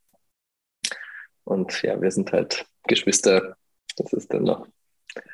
Und 1.44 1.82
ja, 1.82 2.00
wir 2.02 2.12
sind 2.12 2.32
halt 2.32 2.66
Geschwister. 2.88 3.56
Das 3.96 4.14
ist 4.14 4.34
dann 4.34 4.44
noch 4.44 4.68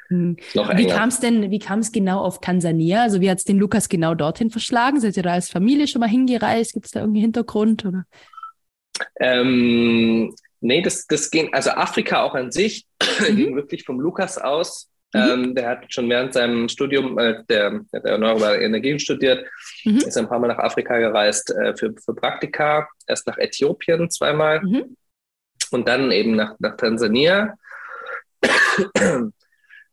hm. 0.10 0.38
Wie 0.76 0.88
kam 0.88 1.10
es 1.10 1.20
denn, 1.20 1.52
wie 1.52 1.60
kam 1.60 1.80
es 1.80 1.92
genau 1.92 2.20
auf 2.22 2.40
Tansania? 2.40 3.04
Also 3.04 3.22
wie 3.22 3.30
hat 3.30 3.40
es 3.40 3.44
den 3.44 3.58
Lukas 3.58 3.90
genau 3.90 4.16
dorthin 4.16 4.50
verschlagen? 4.50 5.00
Seid 5.00 5.18
ihr 5.18 5.24
da 5.24 5.34
als 5.34 5.50
Familie 5.50 5.88
schon 5.88 6.00
mal 6.00 6.10
hingereist? 6.10 6.74
Gibt 6.74 6.86
es 6.86 6.92
da 6.92 7.02
irgendwie 7.02 7.22
Hintergrund? 7.22 7.86
Oder? 7.86 8.06
Ähm, 9.20 10.34
nee, 10.62 10.82
das, 10.82 11.06
das 11.08 11.30
ging, 11.30 11.54
also 11.54 11.72
Afrika 11.72 12.24
auch 12.24 12.36
an 12.36 12.52
sich 12.52 12.86
mhm. 13.02 13.36
ging 13.36 13.56
wirklich 13.56 13.84
vom 13.84 14.00
Lukas 14.00 14.38
aus. 14.38 14.90
Mhm. 15.14 15.22
Ähm, 15.22 15.56
der 15.56 15.70
hat 15.70 15.94
schon 15.94 16.10
während 16.10 16.34
seinem 16.34 16.68
Studium, 16.70 17.18
äh, 17.18 17.44
der, 17.50 17.82
der 17.94 18.04
erneuerbare 18.04 18.58
Energien 18.58 19.00
studiert, 19.00 19.46
mhm. 19.86 19.98
ist 19.98 20.18
ein 20.18 20.28
paar 20.28 20.40
Mal 20.40 20.48
nach 20.48 20.60
Afrika 20.60 20.98
gereist 20.98 21.52
äh, 21.52 21.76
für, 21.76 21.94
für 22.04 22.14
Praktika, 22.14 22.88
erst 23.08 23.28
nach 23.28 23.38
Äthiopien 23.38 24.10
zweimal 24.10 24.62
mhm. 24.62 24.98
und 25.72 25.88
dann 25.88 26.12
eben 26.12 26.36
nach, 26.36 26.56
nach 26.60 26.76
Tansania. 26.76 27.56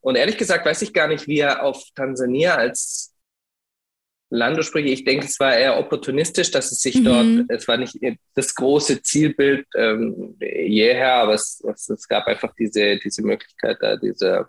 Und 0.04 0.16
ehrlich 0.16 0.36
gesagt 0.36 0.66
weiß 0.66 0.82
ich 0.82 0.92
gar 0.92 1.08
nicht, 1.08 1.26
wie 1.26 1.38
er 1.38 1.62
auf 1.62 1.82
Tansania 1.94 2.56
als 2.56 3.14
Land 4.28 4.62
spricht. 4.62 4.86
Ich 4.86 5.04
denke, 5.04 5.24
es 5.24 5.40
war 5.40 5.56
eher 5.56 5.78
opportunistisch, 5.78 6.50
dass 6.50 6.70
es 6.72 6.80
sich 6.80 6.96
mhm. 6.96 7.04
dort, 7.04 7.26
es 7.48 7.66
war 7.66 7.78
nicht 7.78 7.98
das 8.34 8.54
große 8.54 9.00
Zielbild 9.00 9.66
ähm, 9.74 10.36
jeher, 10.40 11.14
aber 11.14 11.32
es, 11.32 11.64
es, 11.66 11.88
es, 11.88 12.06
gab 12.06 12.26
einfach 12.26 12.52
diese, 12.58 12.98
diese 12.98 13.22
Möglichkeit 13.22 13.78
da, 13.80 13.96
diese, 13.96 14.46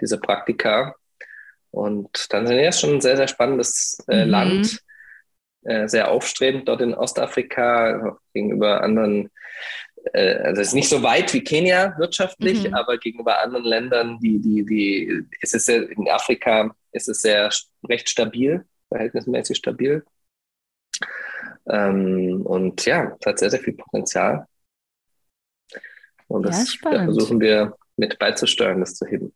diese 0.00 0.18
Praktika. 0.18 0.94
Und 1.70 2.30
Tansania 2.30 2.70
ist 2.70 2.80
schon 2.80 2.94
ein 2.94 3.00
sehr, 3.02 3.18
sehr 3.18 3.28
spannendes 3.28 4.02
äh, 4.08 4.24
mhm. 4.24 4.30
Land, 4.30 4.80
äh, 5.64 5.88
sehr 5.88 6.10
aufstrebend 6.10 6.68
dort 6.68 6.80
in 6.80 6.94
Ostafrika, 6.94 8.18
gegenüber 8.32 8.82
anderen 8.82 9.30
äh, 10.12 10.36
also 10.38 10.62
es 10.62 10.68
ist 10.68 10.74
nicht 10.74 10.88
so 10.88 11.02
weit 11.02 11.32
wie 11.34 11.42
Kenia 11.42 11.96
wirtschaftlich, 11.98 12.68
mhm. 12.68 12.74
aber 12.74 12.98
gegenüber 12.98 13.42
anderen 13.42 13.64
Ländern, 13.64 14.18
die, 14.20 14.40
die, 14.40 14.64
die, 14.64 15.24
ist 15.40 15.54
es 15.54 15.66
sehr, 15.66 15.88
in 15.90 16.08
Afrika 16.08 16.74
ist 16.92 17.08
es 17.08 17.22
sehr 17.22 17.50
recht 17.88 18.08
stabil, 18.08 18.64
verhältnismäßig 18.88 19.56
stabil. 19.58 20.04
Ähm, 21.68 22.42
und 22.44 22.84
ja, 22.86 23.16
es 23.18 23.26
hat 23.26 23.38
sehr, 23.38 23.50
sehr 23.50 23.60
viel 23.60 23.74
Potenzial. 23.74 24.46
Und 26.28 26.44
das 26.44 26.78
ja, 26.82 27.04
versuchen 27.04 27.40
wir 27.40 27.76
mit 27.96 28.18
beizusteuern, 28.18 28.80
das 28.80 28.94
zu 28.94 29.06
heben. 29.06 29.32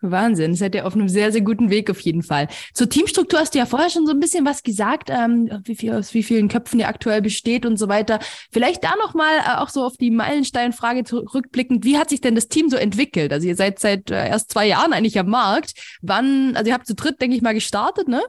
Wahnsinn, 0.00 0.54
seid 0.54 0.74
ihr 0.74 0.86
auf 0.86 0.94
einem 0.94 1.08
sehr, 1.08 1.32
sehr 1.32 1.40
guten 1.40 1.70
Weg 1.70 1.90
auf 1.90 2.00
jeden 2.00 2.22
Fall. 2.22 2.48
Zur 2.74 2.88
Teamstruktur 2.88 3.40
hast 3.40 3.54
du 3.54 3.58
ja 3.58 3.66
vorher 3.66 3.90
schon 3.90 4.06
so 4.06 4.12
ein 4.12 4.20
bisschen 4.20 4.44
was 4.44 4.62
gesagt, 4.62 5.10
ähm, 5.10 5.50
wie 5.64 5.74
viel, 5.74 5.94
aus 5.94 6.12
wie 6.12 6.22
vielen 6.22 6.48
Köpfen 6.48 6.80
ihr 6.80 6.88
aktuell 6.88 7.22
besteht 7.22 7.64
und 7.64 7.78
so 7.78 7.88
weiter. 7.88 8.18
Vielleicht 8.52 8.84
da 8.84 8.94
nochmal 8.96 9.38
äh, 9.38 9.56
auch 9.58 9.70
so 9.70 9.82
auf 9.84 9.96
die 9.96 10.10
Meilensteinfrage 10.10 11.04
zurückblickend, 11.04 11.84
wie 11.84 11.98
hat 11.98 12.10
sich 12.10 12.20
denn 12.20 12.34
das 12.34 12.48
Team 12.48 12.68
so 12.68 12.76
entwickelt? 12.76 13.32
Also 13.32 13.48
ihr 13.48 13.56
seid 13.56 13.78
seit 13.78 14.10
äh, 14.10 14.28
erst 14.28 14.50
zwei 14.50 14.66
Jahren 14.66 14.92
eigentlich 14.92 15.18
am 15.18 15.28
Markt. 15.28 15.72
Wann, 16.02 16.56
also 16.56 16.68
ihr 16.68 16.74
habt 16.74 16.86
zu 16.86 16.94
dritt, 16.94 17.20
denke 17.20 17.36
ich 17.36 17.42
mal, 17.42 17.54
gestartet, 17.54 18.08
ne? 18.08 18.22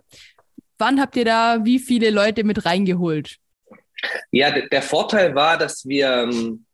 Wann 0.77 1.01
habt 1.01 1.15
ihr 1.15 1.25
da 1.25 1.65
wie 1.65 1.79
viele 1.79 2.11
Leute 2.11 2.43
mit 2.43 2.65
reingeholt? 2.65 3.37
Ja, 4.31 4.51
der 4.51 4.81
Vorteil 4.81 5.33
war, 5.33 5.57
dass 5.57 5.85
wir 5.85 6.29
ähm, 6.29 6.65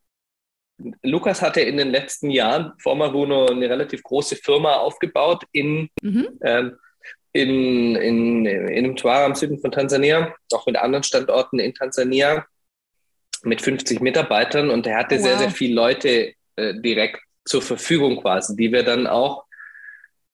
Lukas 1.02 1.42
hatte 1.42 1.62
in 1.62 1.78
den 1.78 1.90
letzten 1.90 2.30
Jahren 2.30 2.74
vor 2.80 2.96
Maruno 2.96 3.48
eine 3.48 3.70
relativ 3.70 4.04
große 4.04 4.36
Firma 4.36 4.76
aufgebaut 4.76 5.44
in, 5.52 5.90
mhm. 6.02 6.28
ähm, 6.42 6.78
in, 7.32 7.96
in, 7.96 8.46
in 8.46 8.92
Mtwara 8.92 9.26
im 9.26 9.36
Süden 9.36 9.60
von 9.60 9.72
Tansania, 9.72 10.34
auch 10.54 10.66
mit 10.66 10.78
anderen 10.78 11.04
Standorten 11.04 11.60
in 11.60 11.74
Tansania 11.74 12.46
mit 13.44 13.62
50 13.62 14.00
Mitarbeitern 14.02 14.70
und 14.70 14.88
er 14.88 14.98
hatte 14.98 15.16
oh, 15.16 15.20
wow. 15.20 15.26
sehr, 15.26 15.38
sehr 15.38 15.50
viele 15.52 15.76
Leute 15.76 16.34
äh, 16.56 16.74
direkt 16.80 17.20
zur 17.46 17.62
Verfügung 17.62 18.22
quasi, 18.22 18.56
die 18.56 18.72
wir 18.72 18.84
dann 18.84 19.08
auch 19.08 19.44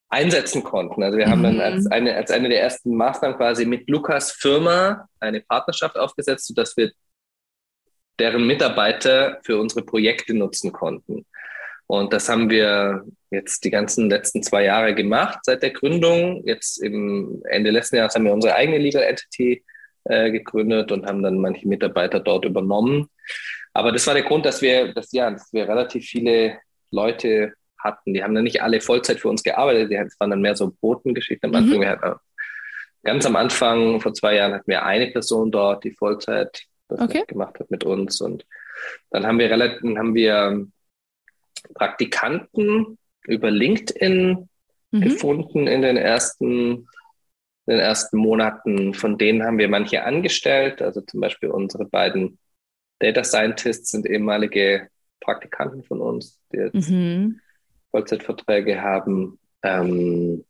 einsetzen 0.09 0.63
konnten. 0.63 1.03
Also 1.03 1.17
wir 1.17 1.27
mhm. 1.27 1.31
haben 1.31 1.43
dann 1.43 1.62
als 1.62 1.85
mhm. 1.85 1.91
eine, 1.91 2.15
als 2.15 2.31
eine 2.31 2.49
der 2.49 2.62
ersten 2.62 2.95
Maßnahmen 2.95 3.38
quasi 3.38 3.65
mit 3.65 3.89
Lukas 3.89 4.31
Firma 4.31 5.07
eine 5.19 5.41
Partnerschaft 5.41 5.97
aufgesetzt, 5.97 6.47
sodass 6.47 6.75
wir 6.77 6.91
deren 8.19 8.45
Mitarbeiter 8.45 9.39
für 9.43 9.58
unsere 9.58 9.84
Projekte 9.84 10.34
nutzen 10.34 10.71
konnten. 10.71 11.25
Und 11.88 12.13
das 12.13 12.29
haben 12.29 12.49
wir 12.49 13.03
jetzt 13.32 13.63
die 13.63 13.71
ganzen 13.71 14.10
letzten 14.10 14.43
zwei 14.43 14.63
Jahre 14.65 14.93
gemacht 14.93 15.39
seit 15.43 15.63
der 15.63 15.71
Gründung. 15.71 16.43
Jetzt 16.45 16.82
im 16.84 17.41
Ende 17.49 17.71
letzten 17.71 17.95
Jahres 17.95 18.13
haben 18.13 18.25
wir 18.25 18.34
unsere 18.34 18.55
eigene 18.55 18.77
Legal 18.77 19.03
Entity 19.03 19.63
äh, 20.03 20.32
gegründet 20.32 20.91
und 20.91 21.08
haben 21.08 21.23
dann 21.23 21.39
manche 21.39 21.67
Mitarbeiter 21.67 22.19
dort 22.19 22.45
übernommen. 22.45 23.10
Aber 23.73 23.91
das 23.91 24.05
war 24.08 24.13
der 24.13 24.23
Grund, 24.23 24.45
dass 24.45 24.62
wir, 24.62 24.93
dass, 24.93 25.12
ja, 25.12 25.32
dass 25.32 25.51
wir 25.51 25.67
relativ 25.67 26.05
viele 26.05 26.60
Leute 26.91 27.53
hatten. 27.79 28.13
Die 28.13 28.23
haben 28.23 28.36
dann 28.36 28.43
nicht 28.43 28.62
alle 28.62 28.82
Vollzeit 28.82 29.19
für 29.19 29.29
uns 29.29 29.41
gearbeitet. 29.41 29.91
Die 29.91 29.95
waren 30.19 30.29
dann 30.29 30.41
mehr 30.41 30.55
so 30.55 30.71
Botengeschichten 30.82 31.49
am 31.49 31.63
Anfang. 31.63 31.77
Mhm. 31.77 31.82
Wir 31.82 31.89
hatten, 31.89 32.19
ganz 33.03 33.25
am 33.25 33.36
Anfang, 33.36 33.99
vor 34.01 34.13
zwei 34.13 34.36
Jahren, 34.36 34.53
hatten 34.53 34.69
wir 34.69 34.84
eine 34.84 35.08
Person 35.08 35.51
dort, 35.51 35.84
die 35.84 35.91
Vollzeit 35.91 36.65
das 36.89 36.99
okay. 36.99 37.23
gemacht 37.28 37.60
hat 37.60 37.71
mit 37.71 37.84
uns. 37.84 38.21
Und 38.21 38.45
dann 39.12 39.25
haben 39.25 39.39
wir 39.39 39.49
relativ, 39.49 39.82
haben 39.97 40.15
wir 40.15 40.67
Praktikanten 41.73 42.97
über 43.25 43.52
LinkedIn 43.52 44.49
mhm. 44.91 45.02
gefunden 45.02 45.67
in 45.67 45.82
den 45.82 45.97
ersten 45.97 46.88
in 47.65 47.75
den 47.75 47.80
ersten 47.80 48.17
Monaten. 48.17 48.95
Von 48.95 49.19
denen 49.19 49.43
haben 49.43 49.60
wir 49.60 49.69
manche 49.69 50.04
angestellt. 50.04 50.82
Also 50.82 51.02
zum 51.02 51.19
Beispiel 51.21 51.49
unsere 51.49 51.86
beiden 51.86 52.39
Data 52.97 53.23
Scientists 53.23 53.91
sind 53.91 54.08
ehemalige 54.08 54.88
Praktikanten 55.19 55.84
von 55.84 56.02
uns, 56.02 56.39
die 56.52 56.58
jetzt 56.58 56.89
mhm. 56.89 57.39
Vollzeitverträge 57.91 58.82
haben. 58.82 59.38
Ähm, 59.62 60.45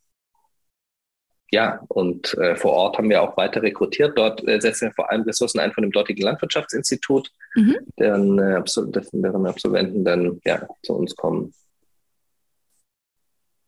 ja, 1.51 1.81
und 1.87 2.35
äh, 2.37 2.55
vor 2.55 2.73
Ort 2.73 2.97
haben 2.97 3.09
wir 3.09 3.21
auch 3.21 3.35
weiter 3.35 3.61
rekrutiert. 3.61 4.17
Dort 4.17 4.47
äh, 4.47 4.59
setzen 4.61 4.89
wir 4.89 4.93
vor 4.93 5.11
allem 5.11 5.23
Ressourcen 5.23 5.59
ein 5.59 5.71
von 5.71 5.81
dem 5.81 5.91
dortigen 5.91 6.21
Landwirtschaftsinstitut, 6.21 7.31
mhm. 7.55 7.77
deren, 7.97 8.39
äh, 8.39 8.61
deren 9.13 9.47
Absolventen 9.47 10.05
dann 10.05 10.39
ja, 10.45 10.67
zu 10.83 10.93
uns 10.93 11.15
kommen. 11.15 11.53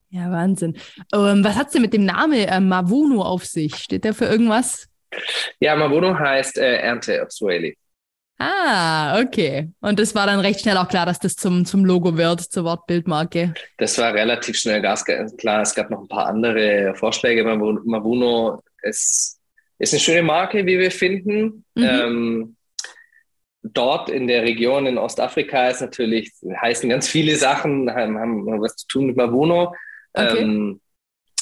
Ja, 0.09 0.29
Wahnsinn. 0.29 0.77
Ähm, 1.13 1.43
was 1.43 1.55
hat 1.55 1.67
es 1.67 1.73
denn 1.73 1.81
mit 1.81 1.93
dem 1.93 2.05
Namen 2.05 2.33
äh, 2.33 2.59
Mavuno 2.59 3.21
auf 3.21 3.45
sich? 3.45 3.75
Steht 3.75 4.03
der 4.03 4.13
für 4.13 4.25
irgendwas? 4.25 4.87
Ja, 5.59 5.75
Mavuno 5.75 6.17
heißt 6.17 6.57
äh, 6.57 6.77
Ernte 6.77 7.23
auf 7.23 7.31
Swahili. 7.31 7.77
Ah, 8.43 9.21
okay. 9.21 9.69
Und 9.81 9.99
das 9.99 10.15
war 10.15 10.25
dann 10.25 10.39
recht 10.39 10.61
schnell 10.61 10.77
auch 10.77 10.87
klar, 10.87 11.05
dass 11.05 11.19
das 11.19 11.35
zum, 11.35 11.63
zum 11.63 11.85
Logo 11.85 12.17
wird, 12.17 12.41
zur 12.41 12.63
Wortbildmarke. 12.63 13.53
Das 13.77 13.97
war 13.99 14.13
relativ 14.13 14.57
schnell 14.57 14.81
klar. 14.81 15.61
Es 15.61 15.75
gab 15.75 15.91
noch 15.91 16.01
ein 16.01 16.07
paar 16.07 16.25
andere 16.25 16.95
Vorschläge. 16.95 17.43
Mavuno 17.43 18.63
ist, 18.81 19.39
ist 19.77 19.93
eine 19.93 19.99
schöne 19.99 20.23
Marke, 20.23 20.65
wie 20.65 20.79
wir 20.79 20.89
finden. 20.89 21.65
Mhm. 21.75 21.83
Ähm, 21.83 22.55
dort 23.61 24.09
in 24.09 24.27
der 24.27 24.41
Region 24.41 24.87
in 24.87 24.97
Ostafrika 24.97 25.67
ist 25.67 25.81
natürlich, 25.81 26.31
heißen 26.61 26.89
ganz 26.89 27.07
viele 27.07 27.35
Sachen, 27.35 27.93
haben, 27.93 28.17
haben 28.17 28.61
was 28.61 28.75
zu 28.75 28.87
tun 28.87 29.05
mit 29.05 29.17
Mavuno, 29.17 29.75
okay. 30.13 30.39
ähm, 30.39 30.81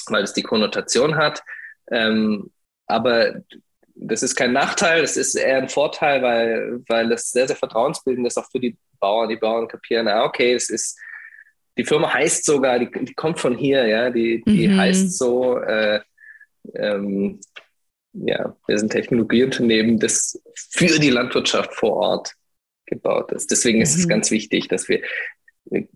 weil 0.08 0.24
es 0.24 0.34
die 0.34 0.42
Konnotation 0.42 1.16
hat. 1.16 1.42
Ähm, 1.90 2.50
aber 2.86 3.36
das 3.94 4.22
ist 4.22 4.34
kein 4.34 4.52
Nachteil, 4.52 5.02
das 5.02 5.16
ist 5.16 5.34
eher 5.34 5.58
ein 5.58 5.68
Vorteil, 5.68 6.22
weil, 6.22 6.80
weil 6.88 7.12
es 7.12 7.30
sehr, 7.30 7.46
sehr 7.46 7.56
vertrauensbildend 7.56 8.26
ist, 8.26 8.38
auch 8.38 8.50
für 8.50 8.60
die 8.60 8.76
Bauern. 8.98 9.28
Die 9.28 9.36
Bauern 9.36 9.68
kapieren, 9.68 10.08
ah, 10.08 10.24
okay, 10.24 10.54
es 10.54 10.70
ist, 10.70 10.98
die 11.76 11.84
Firma 11.84 12.12
heißt 12.12 12.44
sogar, 12.44 12.78
die, 12.78 12.90
die 12.90 13.14
kommt 13.14 13.40
von 13.40 13.56
hier, 13.56 13.86
ja, 13.86 14.10
die, 14.10 14.42
die 14.46 14.68
mhm. 14.68 14.76
heißt 14.76 15.16
so, 15.18 15.58
äh, 15.58 16.00
ähm, 16.74 17.40
ja, 18.12 18.56
wir 18.66 18.78
sind 18.78 18.90
Technologieunternehmen, 18.90 19.98
das 19.98 20.40
für 20.54 20.98
die 20.98 21.10
Landwirtschaft 21.10 21.74
vor 21.74 21.96
Ort 21.96 22.34
gebaut 22.86 23.32
ist. 23.32 23.50
Deswegen 23.50 23.80
ist 23.80 23.94
mhm. 23.96 24.00
es 24.00 24.08
ganz 24.08 24.30
wichtig, 24.30 24.68
dass 24.68 24.88
wir, 24.88 25.02
wir 25.66 25.86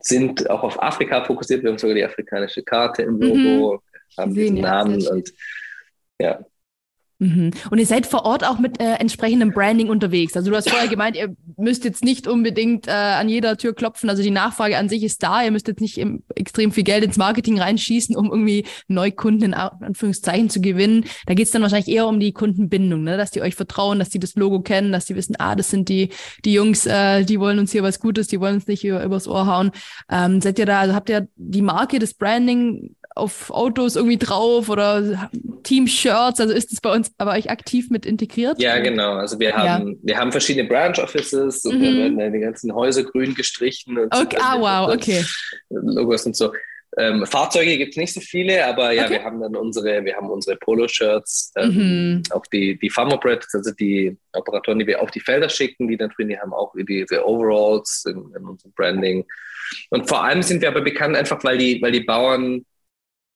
sind 0.00 0.48
auch 0.48 0.62
auf 0.62 0.82
Afrika 0.82 1.24
fokussiert. 1.24 1.62
Wir 1.62 1.70
haben 1.70 1.78
sogar 1.78 1.94
die 1.94 2.04
afrikanische 2.04 2.62
Karte 2.62 3.02
im 3.02 3.20
Logo, 3.20 3.74
mhm. 3.74 4.16
haben 4.16 4.34
diesen 4.34 4.60
Namen 4.60 5.06
und 5.06 5.30
ja, 6.18 6.40
Mhm. 6.40 6.51
Und 7.70 7.78
ihr 7.78 7.86
seid 7.86 8.06
vor 8.06 8.24
Ort 8.24 8.44
auch 8.44 8.58
mit 8.58 8.80
äh, 8.80 8.94
entsprechendem 8.94 9.52
Branding 9.52 9.88
unterwegs. 9.88 10.36
Also 10.36 10.50
du 10.50 10.56
hast 10.56 10.68
vorher 10.68 10.88
gemeint, 10.88 11.16
ihr 11.16 11.36
müsst 11.56 11.84
jetzt 11.84 12.04
nicht 12.04 12.26
unbedingt 12.26 12.88
äh, 12.88 12.90
an 12.90 13.28
jeder 13.28 13.56
Tür 13.56 13.74
klopfen. 13.74 14.10
Also 14.10 14.22
die 14.22 14.30
Nachfrage 14.30 14.76
an 14.76 14.88
sich 14.88 15.04
ist 15.04 15.22
da. 15.22 15.44
Ihr 15.44 15.52
müsst 15.52 15.68
jetzt 15.68 15.80
nicht 15.80 15.98
im, 15.98 16.24
extrem 16.34 16.72
viel 16.72 16.82
Geld 16.84 17.04
ins 17.04 17.16
Marketing 17.16 17.60
reinschießen, 17.60 18.16
um 18.16 18.26
irgendwie 18.26 18.64
Neukunden 18.88 19.52
in 19.52 19.54
Anführungszeichen 19.54 20.50
zu 20.50 20.60
gewinnen. 20.60 21.04
Da 21.26 21.34
geht 21.34 21.46
es 21.46 21.52
dann 21.52 21.62
wahrscheinlich 21.62 21.94
eher 21.94 22.08
um 22.08 22.18
die 22.18 22.32
Kundenbindung, 22.32 23.04
ne? 23.04 23.16
dass 23.16 23.30
die 23.30 23.42
euch 23.42 23.54
vertrauen, 23.54 23.98
dass 23.98 24.08
die 24.08 24.18
das 24.18 24.34
Logo 24.34 24.60
kennen, 24.60 24.90
dass 24.90 25.04
die 25.04 25.14
wissen, 25.14 25.36
ah, 25.38 25.54
das 25.54 25.70
sind 25.70 25.88
die, 25.88 26.08
die 26.44 26.54
Jungs, 26.54 26.86
äh, 26.86 27.24
die 27.24 27.38
wollen 27.38 27.58
uns 27.58 27.72
hier 27.72 27.82
was 27.82 28.00
Gutes, 28.00 28.26
die 28.26 28.40
wollen 28.40 28.56
uns 28.56 28.66
nicht 28.66 28.84
über, 28.84 29.04
übers 29.04 29.28
Ohr 29.28 29.46
hauen. 29.46 29.70
Ähm, 30.10 30.40
seid 30.40 30.58
ihr 30.58 30.66
da, 30.66 30.80
also 30.80 30.94
habt 30.94 31.08
ihr 31.08 31.28
die 31.36 31.62
Marke, 31.62 31.98
das 31.98 32.14
Branding 32.14 32.96
auf 33.14 33.50
Autos 33.50 33.96
irgendwie 33.96 34.18
drauf 34.18 34.68
oder 34.68 35.30
Team-Shirts? 35.62 36.40
Also 36.40 36.52
ist 36.52 36.72
das 36.72 36.80
bei 36.80 36.92
uns 36.92 37.10
bei 37.10 37.38
euch 37.38 37.50
aktiv 37.50 37.90
mit 37.90 38.06
integriert? 38.06 38.60
Ja, 38.60 38.78
genau. 38.78 39.14
Also 39.14 39.38
wir 39.38 39.54
haben, 39.54 39.88
ja. 39.88 39.96
wir 40.02 40.18
haben 40.18 40.32
verschiedene 40.32 40.68
Branch 40.68 40.98
Offices 40.98 41.64
und 41.64 41.78
mhm. 41.78 41.84
da 41.84 41.94
werden 41.94 42.18
dann 42.18 42.32
die 42.32 42.40
ganzen 42.40 42.74
Häuser 42.74 43.04
grün 43.04 43.34
gestrichen 43.34 43.98
und 43.98 44.14
okay. 44.14 44.36
so. 44.38 44.44
Ah, 44.44 44.60
wow, 44.60 44.94
okay. 44.94 45.24
Logos 45.70 46.26
und 46.26 46.36
so. 46.36 46.52
Ähm, 46.98 47.24
Fahrzeuge 47.24 47.78
gibt 47.78 47.92
es 47.92 47.96
nicht 47.96 48.12
so 48.12 48.20
viele, 48.20 48.66
aber 48.66 48.92
ja, 48.92 49.04
okay. 49.04 49.14
wir 49.14 49.24
haben 49.24 49.40
dann 49.40 49.56
unsere, 49.56 50.04
wir 50.04 50.14
haben 50.14 50.28
unsere 50.28 50.56
Polo-Shirts, 50.56 51.52
ähm, 51.56 51.74
mhm. 51.74 52.22
auch 52.30 52.46
die, 52.46 52.78
die 52.78 52.90
Farmer 52.90 53.18
also 53.24 53.70
die 53.72 54.18
Operatoren, 54.34 54.78
die 54.78 54.86
wir 54.86 55.00
auf 55.00 55.10
die 55.10 55.20
Felder 55.20 55.48
schicken, 55.48 55.88
die 55.88 55.96
dann 55.96 56.10
drin, 56.10 56.28
die 56.28 56.38
haben 56.38 56.52
auch 56.52 56.74
diese 56.86 57.26
Overalls 57.26 58.04
in, 58.06 58.30
in 58.36 58.44
unserem 58.44 58.72
Branding. 58.72 59.24
Und 59.88 60.06
vor 60.06 60.22
allem 60.22 60.42
sind 60.42 60.60
wir 60.60 60.68
aber 60.68 60.82
bekannt 60.82 61.16
einfach, 61.16 61.42
weil 61.44 61.56
die, 61.56 61.80
weil 61.80 61.92
die 61.92 62.00
Bauern 62.00 62.66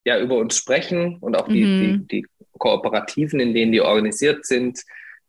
ja 0.06 0.18
über 0.20 0.36
uns 0.36 0.56
sprechen 0.56 1.18
und 1.20 1.36
auch 1.36 1.48
die, 1.48 1.64
mhm. 1.64 2.06
die, 2.08 2.22
die 2.22 2.26
Kooperativen, 2.58 3.40
in 3.40 3.52
denen 3.52 3.72
die 3.72 3.80
organisiert 3.80 4.46
sind. 4.46 4.80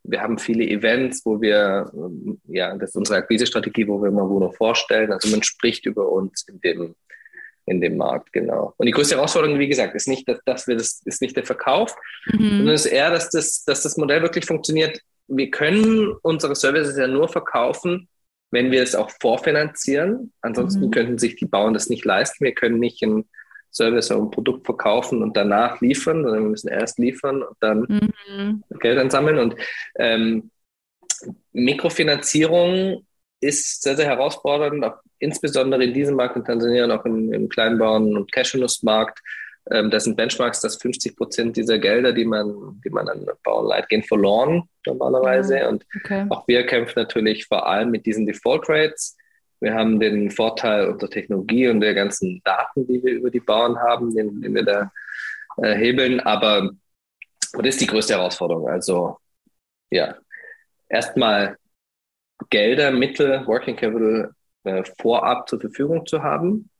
Wir 0.04 0.22
haben 0.22 0.38
viele 0.38 0.64
Events, 0.64 1.26
wo 1.26 1.40
wir, 1.40 1.90
ähm, 1.92 2.40
ja, 2.46 2.74
das 2.76 2.90
ist 2.90 2.96
unsere 2.96 3.18
Akquise-Strategie, 3.18 3.88
wo 3.88 4.00
wir 4.00 4.08
immer 4.08 4.28
Wohnung 4.30 4.52
vorstellen. 4.52 5.12
Also 5.12 5.28
man 5.28 5.42
spricht 5.42 5.84
über 5.84 6.08
uns 6.08 6.46
in 6.48 6.60
dem, 6.60 6.94
in 7.66 7.80
dem 7.80 7.96
Markt, 7.96 8.32
genau. 8.32 8.72
Und 8.76 8.86
die 8.86 8.92
größte 8.92 9.16
Herausforderung, 9.16 9.58
wie 9.58 9.68
gesagt, 9.68 9.96
ist 9.96 10.06
nicht, 10.06 10.28
dass, 10.28 10.38
dass 10.44 10.68
wir 10.68 10.76
das, 10.76 11.02
ist 11.04 11.20
nicht 11.20 11.36
der 11.36 11.44
Verkauf, 11.44 11.96
mhm. 12.26 12.58
sondern 12.58 12.74
es 12.74 12.86
ist 12.86 12.92
eher, 12.92 13.10
dass 13.10 13.30
das, 13.30 13.64
dass 13.64 13.82
das 13.82 13.96
Modell 13.96 14.22
wirklich 14.22 14.46
funktioniert. 14.46 15.02
Wir 15.26 15.50
können 15.50 16.12
unsere 16.22 16.54
Services 16.54 16.96
ja 16.96 17.08
nur 17.08 17.28
verkaufen, 17.28 18.08
wenn 18.52 18.70
wir 18.70 18.82
es 18.82 18.94
auch 18.94 19.10
vorfinanzieren. 19.20 20.32
Ansonsten 20.40 20.86
mhm. 20.86 20.90
könnten 20.92 21.18
sich 21.18 21.34
die 21.34 21.46
Bauern 21.46 21.74
das 21.74 21.90
nicht 21.90 22.04
leisten. 22.04 22.44
Wir 22.44 22.54
können 22.54 22.78
nicht 22.78 23.02
ein 23.02 23.24
Service 23.70 24.10
oder 24.10 24.22
ein 24.22 24.30
Produkt 24.30 24.66
verkaufen 24.66 25.22
und 25.22 25.36
danach 25.36 25.80
liefern, 25.80 26.22
sondern 26.22 26.42
wir 26.44 26.50
müssen 26.50 26.68
erst 26.68 26.98
liefern 26.98 27.42
und 27.42 27.56
dann 27.60 27.86
mhm. 28.28 28.64
Geld 28.80 28.98
ansammeln. 28.98 29.38
Und 29.38 29.56
ähm, 29.96 30.50
Mikrofinanzierung 31.52 33.04
ist 33.40 33.82
sehr, 33.82 33.96
sehr 33.96 34.06
herausfordernd, 34.06 34.84
auch 34.84 34.96
insbesondere 35.18 35.84
in 35.84 35.94
diesem 35.94 36.16
Markt 36.16 36.36
in 36.36 36.44
Tansania 36.44 36.84
und 36.84 36.90
auch 36.92 37.04
im, 37.04 37.32
im 37.32 37.48
Kleinbauern- 37.48 38.16
und 38.16 38.32
Cashewnussmarkt. 38.32 39.20
Ähm, 39.70 39.90
das 39.90 40.04
sind 40.04 40.16
Benchmarks, 40.16 40.60
dass 40.60 40.76
50 40.76 41.16
Prozent 41.16 41.56
dieser 41.56 41.78
Gelder, 41.78 42.12
die 42.12 42.24
man, 42.24 42.80
die 42.84 42.90
man 42.90 43.08
an 43.08 43.26
Bauern 43.42 43.66
leiht, 43.66 43.88
gehen 43.88 44.02
verloren 44.02 44.68
normalerweise. 44.86 45.58
Ja, 45.58 45.68
und 45.68 45.84
okay. 45.96 46.26
auch 46.30 46.46
wir 46.48 46.66
kämpfen 46.66 47.00
natürlich 47.00 47.46
vor 47.46 47.66
allem 47.66 47.90
mit 47.90 48.06
diesen 48.06 48.26
Default 48.26 48.68
Rates. 48.68 49.16
Wir 49.60 49.74
haben 49.74 49.98
den 49.98 50.30
Vorteil 50.30 50.88
unserer 50.88 51.10
Technologie 51.10 51.68
und 51.68 51.80
der 51.80 51.94
ganzen 51.94 52.40
Daten, 52.44 52.86
die 52.86 53.02
wir 53.02 53.14
über 53.14 53.30
die 53.30 53.40
Bauern 53.40 53.78
haben, 53.78 54.14
den, 54.14 54.40
den 54.40 54.54
wir 54.54 54.64
da 54.64 54.92
äh, 55.58 55.74
hebeln. 55.74 56.20
Aber 56.20 56.70
das 57.52 57.66
ist 57.66 57.80
die 57.80 57.86
größte 57.86 58.14
Herausforderung. 58.14 58.68
Also 58.68 59.18
ja, 59.90 60.16
erstmal 60.88 61.56
Gelder, 62.50 62.90
Mittel, 62.92 63.46
Working 63.46 63.76
Capital 63.76 64.32
äh, 64.64 64.84
vorab 65.00 65.48
zur 65.48 65.60
Verfügung 65.60 66.06
zu 66.06 66.22
haben. 66.22 66.70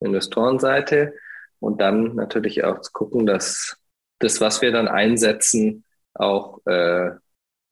Investorenseite, 0.00 1.14
und 1.60 1.80
dann 1.80 2.14
natürlich 2.14 2.64
auch 2.64 2.80
zu 2.80 2.92
gucken, 2.92 3.26
dass 3.26 3.76
das, 4.18 4.40
was 4.40 4.62
wir 4.62 4.72
dann 4.72 4.88
einsetzen, 4.88 5.84
auch 6.14 6.64
äh, 6.66 7.10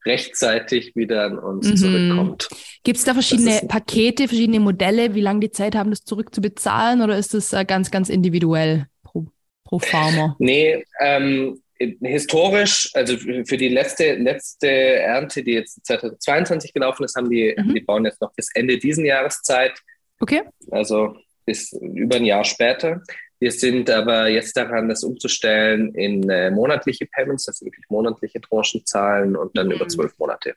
rechtzeitig 0.06 0.94
wieder 0.96 1.24
an 1.24 1.38
uns 1.38 1.68
mhm. 1.68 1.76
zurückkommt. 1.76 2.48
Gibt 2.82 2.98
es 2.98 3.04
da 3.04 3.14
verschiedene 3.14 3.62
Pakete, 3.66 4.28
verschiedene 4.28 4.60
Modelle, 4.60 5.14
wie 5.14 5.20
lange 5.20 5.40
die 5.40 5.50
Zeit 5.50 5.74
haben, 5.74 5.90
das 5.90 6.04
zurückzubezahlen 6.04 7.02
oder 7.02 7.16
ist 7.16 7.34
das 7.34 7.52
äh, 7.52 7.64
ganz, 7.64 7.90
ganz 7.90 8.08
individuell 8.08 8.86
pro, 9.02 9.26
pro 9.64 9.78
Farmer? 9.78 10.36
Nee, 10.38 10.84
ähm, 11.00 11.60
historisch, 12.00 12.90
also 12.94 13.16
für 13.16 13.56
die 13.56 13.68
letzte, 13.68 14.14
letzte 14.14 14.68
Ernte, 14.68 15.42
die 15.42 15.52
jetzt 15.52 15.84
2022 15.86 16.72
gelaufen 16.72 17.04
ist, 17.04 17.16
haben 17.16 17.30
die, 17.30 17.54
mhm. 17.56 17.74
die 17.74 17.80
Bauern 17.80 18.04
jetzt 18.04 18.20
noch 18.20 18.32
bis 18.34 18.48
Ende 18.54 18.78
diesen 18.78 19.04
Jahres 19.04 19.42
Zeit. 19.42 19.72
Okay. 20.20 20.42
Also 20.70 21.16
bis 21.44 21.72
über 21.72 22.16
ein 22.16 22.24
Jahr 22.24 22.44
später. 22.44 23.02
Wir 23.44 23.52
sind 23.52 23.90
aber 23.90 24.28
jetzt 24.28 24.56
daran, 24.56 24.88
das 24.88 25.04
umzustellen 25.04 25.94
in 25.94 26.30
äh, 26.30 26.50
monatliche 26.50 27.04
Payments, 27.04 27.46
also 27.46 27.66
wirklich 27.66 27.84
monatliche 27.90 28.40
Tranchen 28.40 28.86
zahlen 28.86 29.36
und 29.36 29.54
dann 29.54 29.66
mhm. 29.66 29.72
über 29.74 29.86
zwölf 29.86 30.18
Monate, 30.18 30.54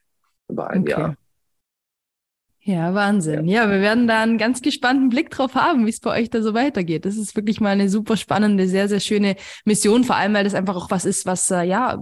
über 0.47 0.69
ein 0.69 0.83
okay. 0.83 0.91
Jahr. 0.91 1.15
Ja, 2.61 2.93
Wahnsinn. 2.93 3.45
Ja. 3.45 3.65
ja. 3.65 3.71
wir 3.71 3.81
werden 3.81 4.07
da 4.07 4.23
einen 4.23 4.37
ganz 4.37 4.61
gespannten 4.61 5.09
Blick 5.09 5.31
drauf 5.31 5.55
haben, 5.55 5.85
wie 5.85 5.89
es 5.89 5.99
bei 5.99 6.17
euch 6.17 6.29
da 6.29 6.41
so 6.41 6.53
weitergeht. 6.53 7.03
Das 7.03 7.17
ist 7.17 7.35
wirklich 7.35 7.59
mal 7.59 7.71
eine 7.71 7.89
super 7.89 8.15
spannende, 8.15 8.67
sehr, 8.69 8.87
sehr 8.87 9.01
schöne 9.01 9.35
Mission, 9.65 10.05
vor 10.05 10.15
allem, 10.15 10.33
weil 10.33 10.45
das 10.45 10.53
einfach 10.53 10.77
auch 10.77 10.89
was 10.89 11.03
ist, 11.03 11.25
was 11.25 11.51
äh, 11.51 11.63
ja 11.63 11.99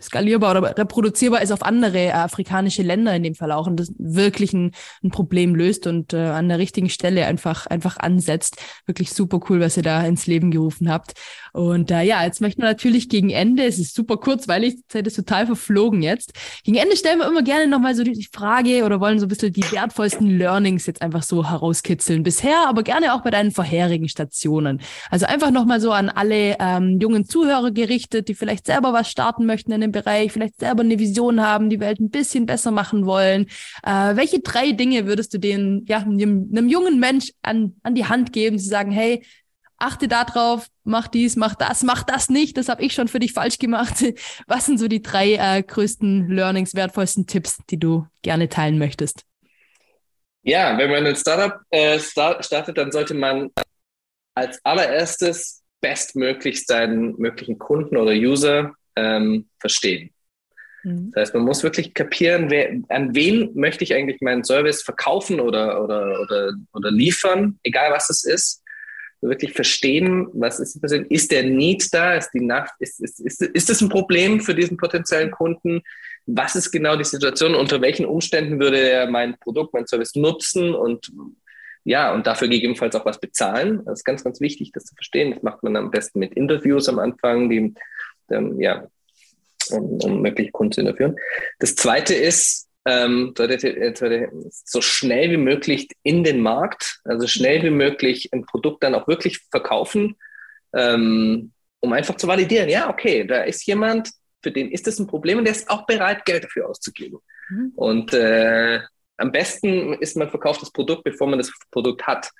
skalierbar 0.00 0.56
oder 0.56 0.76
reproduzierbar 0.76 1.42
ist 1.42 1.52
auf 1.52 1.62
andere 1.62 1.98
äh, 1.98 2.10
afrikanische 2.12 2.82
Länder 2.82 3.14
in 3.14 3.22
dem 3.22 3.34
Fall 3.34 3.52
auch 3.52 3.66
und 3.66 3.78
das 3.78 3.92
wirklich 3.98 4.52
ein, 4.52 4.72
ein 5.02 5.10
Problem 5.10 5.54
löst 5.54 5.86
und 5.86 6.12
äh, 6.12 6.18
an 6.18 6.48
der 6.48 6.58
richtigen 6.58 6.88
Stelle 6.88 7.26
einfach 7.26 7.66
einfach 7.66 7.96
ansetzt. 7.98 8.56
Wirklich 8.86 9.12
super 9.12 9.40
cool, 9.48 9.60
was 9.60 9.76
ihr 9.76 9.82
da 9.82 10.04
ins 10.04 10.26
Leben 10.26 10.50
gerufen 10.50 10.90
habt. 10.90 11.14
Und 11.52 11.90
äh, 11.90 12.02
ja, 12.02 12.24
jetzt 12.24 12.40
möchten 12.40 12.62
wir 12.62 12.68
natürlich 12.68 13.08
gegen 13.08 13.30
Ende, 13.30 13.64
es 13.64 13.78
ist 13.78 13.94
super 13.94 14.16
kurz, 14.16 14.48
weil 14.48 14.64
ich 14.64 14.76
die 14.76 14.86
Zeit 14.86 15.06
ist 15.06 15.16
total 15.16 15.46
verflogen 15.46 16.02
jetzt. 16.02 16.32
Gegen 16.64 16.76
Ende 16.76 16.96
stellen 16.96 17.18
wir 17.18 17.26
immer 17.26 17.42
gerne 17.42 17.66
nochmal 17.66 17.94
so 17.94 18.04
die 18.04 18.28
Frage 18.32 18.84
oder 18.84 19.00
wollen 19.00 19.18
so 19.18 19.26
ein 19.26 19.28
bisschen 19.28 19.52
die 19.52 19.64
wertvollsten 19.72 20.38
Learnings 20.38 20.86
jetzt 20.86 21.02
einfach 21.02 21.22
so 21.22 21.48
herauskitzeln. 21.48 22.22
Bisher, 22.22 22.68
aber 22.68 22.82
gerne 22.82 23.14
auch 23.14 23.22
bei 23.22 23.30
deinen 23.30 23.50
vorherigen 23.50 24.08
Stationen. 24.08 24.80
Also 25.10 25.26
einfach 25.26 25.50
nochmal 25.50 25.80
so 25.80 25.92
an 25.92 26.08
alle 26.08 26.56
ähm, 26.60 26.98
jungen 27.00 27.24
Zuhörer 27.24 27.70
gerichtet, 27.70 28.28
die 28.28 28.34
vielleicht 28.34 28.66
selber 28.66 28.92
was 28.92 29.10
starten 29.10 29.46
möchten 29.46 29.72
in 29.72 29.82
dem 29.88 29.92
Bereich, 29.92 30.32
vielleicht 30.32 30.60
selber 30.60 30.82
eine 30.82 30.98
Vision 30.98 31.40
haben, 31.40 31.70
die 31.70 31.80
Welt 31.80 32.00
ein 32.00 32.10
bisschen 32.10 32.46
besser 32.46 32.70
machen 32.70 33.06
wollen. 33.06 33.46
Äh, 33.82 34.16
welche 34.16 34.40
drei 34.40 34.72
Dinge 34.72 35.06
würdest 35.06 35.34
du 35.34 35.38
denen, 35.38 35.84
ja, 35.86 35.98
einem, 35.98 36.48
einem 36.50 36.68
jungen 36.68 37.00
Mensch 37.00 37.32
an, 37.42 37.76
an 37.82 37.94
die 37.94 38.06
Hand 38.06 38.32
geben, 38.32 38.58
zu 38.58 38.68
sagen, 38.68 38.90
hey, 38.90 39.24
achte 39.78 40.08
da 40.08 40.24
drauf, 40.24 40.66
mach 40.84 41.08
dies, 41.08 41.36
mach 41.36 41.54
das, 41.54 41.82
mach 41.82 42.02
das 42.02 42.28
nicht, 42.28 42.56
das 42.56 42.68
habe 42.68 42.82
ich 42.82 42.94
schon 42.94 43.08
für 43.08 43.20
dich 43.20 43.32
falsch 43.32 43.58
gemacht. 43.58 44.04
Was 44.46 44.66
sind 44.66 44.78
so 44.78 44.88
die 44.88 45.02
drei 45.02 45.34
äh, 45.34 45.62
größten 45.62 46.28
Learnings, 46.28 46.74
wertvollsten 46.74 47.26
Tipps, 47.26 47.58
die 47.70 47.78
du 47.78 48.06
gerne 48.22 48.48
teilen 48.48 48.78
möchtest? 48.78 49.22
Ja, 50.42 50.76
wenn 50.78 50.90
man 50.90 51.06
ein 51.06 51.16
Startup 51.16 51.60
äh, 51.70 51.98
start, 51.98 52.44
startet, 52.44 52.78
dann 52.78 52.90
sollte 52.90 53.14
man 53.14 53.50
als 54.34 54.64
allererstes 54.64 55.62
bestmöglich 55.80 56.64
seinen 56.66 57.16
möglichen 57.18 57.58
Kunden 57.58 57.96
oder 57.96 58.12
User 58.12 58.74
ähm, 58.98 59.46
verstehen. 59.58 60.10
Mhm. 60.84 61.12
Das 61.14 61.22
heißt, 61.22 61.34
man 61.34 61.44
muss 61.44 61.62
wirklich 61.62 61.94
kapieren, 61.94 62.50
wer, 62.50 62.70
an 62.88 63.14
wen 63.14 63.50
möchte 63.54 63.84
ich 63.84 63.94
eigentlich 63.94 64.20
meinen 64.20 64.44
Service 64.44 64.82
verkaufen 64.82 65.40
oder, 65.40 65.82
oder, 65.82 66.20
oder, 66.20 66.52
oder 66.72 66.90
liefern, 66.90 67.58
egal 67.62 67.92
was 67.92 68.10
es 68.10 68.24
ist 68.24 68.62
wirklich 69.20 69.52
verstehen, 69.52 70.28
was 70.32 70.60
ist 70.60 70.74
die 70.74 70.80
Person, 70.80 71.04
ist 71.06 71.32
der 71.32 71.42
Need 71.42 71.92
da, 71.92 72.14
ist 72.14 72.30
die 72.32 72.40
Nacht, 72.40 72.72
ist, 72.78 73.00
ist, 73.00 73.20
ist, 73.20 73.42
ist 73.42 73.68
das 73.68 73.80
ein 73.80 73.88
Problem 73.88 74.40
für 74.40 74.54
diesen 74.54 74.76
potenziellen 74.76 75.30
Kunden? 75.30 75.82
Was 76.26 76.54
ist 76.54 76.70
genau 76.70 76.96
die 76.96 77.04
Situation? 77.04 77.54
Unter 77.54 77.80
welchen 77.80 78.06
Umständen 78.06 78.60
würde 78.60 78.78
er 78.78 79.10
mein 79.10 79.36
Produkt, 79.38 79.74
mein 79.74 79.86
Service 79.86 80.14
nutzen 80.14 80.74
und 80.74 81.10
ja, 81.84 82.12
und 82.12 82.26
dafür 82.26 82.48
gegebenenfalls 82.48 82.94
auch 82.94 83.06
was 83.06 83.18
bezahlen? 83.18 83.82
Das 83.86 84.00
ist 84.00 84.04
ganz, 84.04 84.22
ganz 84.22 84.40
wichtig, 84.40 84.72
das 84.72 84.84
zu 84.84 84.94
verstehen. 84.94 85.32
Das 85.32 85.42
macht 85.42 85.62
man 85.62 85.74
am 85.74 85.90
besten 85.90 86.18
mit 86.18 86.34
Interviews 86.34 86.88
am 86.88 86.98
Anfang, 86.98 87.48
die, 87.48 87.74
ähm, 88.30 88.60
ja, 88.60 88.86
um, 89.70 89.98
um 90.02 90.22
mögliche 90.22 90.50
Kunden 90.50 90.72
zu 90.72 90.80
interviewen. 90.80 91.16
Das 91.58 91.74
zweite 91.76 92.14
ist, 92.14 92.68
ähm, 92.88 93.34
so 94.64 94.80
schnell 94.80 95.30
wie 95.30 95.36
möglich 95.36 95.88
in 96.02 96.24
den 96.24 96.40
Markt, 96.40 97.00
also 97.04 97.26
schnell 97.26 97.62
wie 97.62 97.70
möglich 97.70 98.30
ein 98.32 98.46
Produkt 98.46 98.82
dann 98.82 98.94
auch 98.94 99.06
wirklich 99.08 99.40
verkaufen, 99.50 100.16
ähm, 100.74 101.52
um 101.80 101.92
einfach 101.92 102.16
zu 102.16 102.26
validieren, 102.26 102.68
ja, 102.68 102.88
okay, 102.88 103.24
da 103.24 103.42
ist 103.42 103.66
jemand, 103.66 104.10
für 104.42 104.50
den 104.50 104.70
ist 104.70 104.86
das 104.86 104.98
ein 104.98 105.06
Problem 105.06 105.38
und 105.38 105.44
der 105.44 105.54
ist 105.54 105.68
auch 105.68 105.86
bereit, 105.86 106.24
Geld 106.24 106.44
dafür 106.44 106.68
auszugeben. 106.68 107.18
Mhm. 107.50 107.72
Und 107.76 108.14
äh, 108.14 108.80
am 109.16 109.32
besten 109.32 109.94
ist, 109.94 110.16
man 110.16 110.30
verkauft 110.30 110.62
das 110.62 110.72
Produkt, 110.72 111.04
bevor 111.04 111.26
man 111.26 111.38
das 111.38 111.52
Produkt 111.70 112.06
hat. 112.06 112.30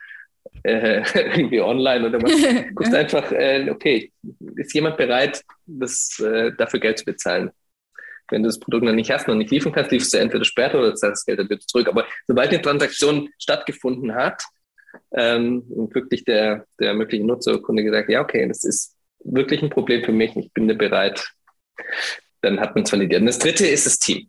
Äh, 0.62 1.02
irgendwie 1.14 1.60
online 1.60 2.08
oder 2.08 2.20
man 2.20 2.74
guckt 2.74 2.94
einfach, 2.94 3.30
äh, 3.32 3.68
okay, 3.70 4.12
ist 4.56 4.74
jemand 4.74 4.96
bereit, 4.96 5.42
das, 5.66 6.18
äh, 6.20 6.52
dafür 6.56 6.80
Geld 6.80 6.98
zu 6.98 7.04
bezahlen? 7.04 7.50
wenn 8.30 8.42
du 8.42 8.48
das 8.48 8.58
Produkt 8.58 8.84
noch 8.84 8.92
nicht 8.92 9.10
hast, 9.10 9.26
noch 9.26 9.34
nicht 9.34 9.50
liefern 9.50 9.72
kannst, 9.72 9.90
lieferst 9.90 10.14
du 10.14 10.18
entweder 10.18 10.44
später 10.44 10.78
oder 10.78 10.94
zahlst 10.94 11.22
das 11.22 11.24
Geld 11.24 11.38
dann 11.38 11.48
wieder 11.48 11.60
zurück. 11.60 11.88
Aber 11.88 12.06
sobald 12.26 12.50
eine 12.50 12.62
Transaktion 12.62 13.30
stattgefunden 13.38 14.14
hat 14.14 14.42
ähm, 15.12 15.64
und 15.70 15.94
wirklich 15.94 16.24
der, 16.24 16.66
der 16.78 16.94
mögliche 16.94 17.24
Nutzer 17.24 17.52
oder 17.52 17.62
Kunde 17.62 17.82
gesagt, 17.82 18.10
ja, 18.10 18.20
okay, 18.20 18.46
das 18.46 18.64
ist 18.64 18.96
wirklich 19.24 19.62
ein 19.62 19.70
Problem 19.70 20.04
für 20.04 20.12
mich, 20.12 20.36
ich 20.36 20.52
bin 20.52 20.68
da 20.68 20.74
bereit, 20.74 21.32
dann 22.42 22.60
hat 22.60 22.74
man 22.74 22.84
es 22.84 22.92
validiert. 22.92 23.20
Und 23.20 23.26
das 23.26 23.38
dritte 23.38 23.66
ist 23.66 23.86
das 23.86 23.98
Team. 23.98 24.28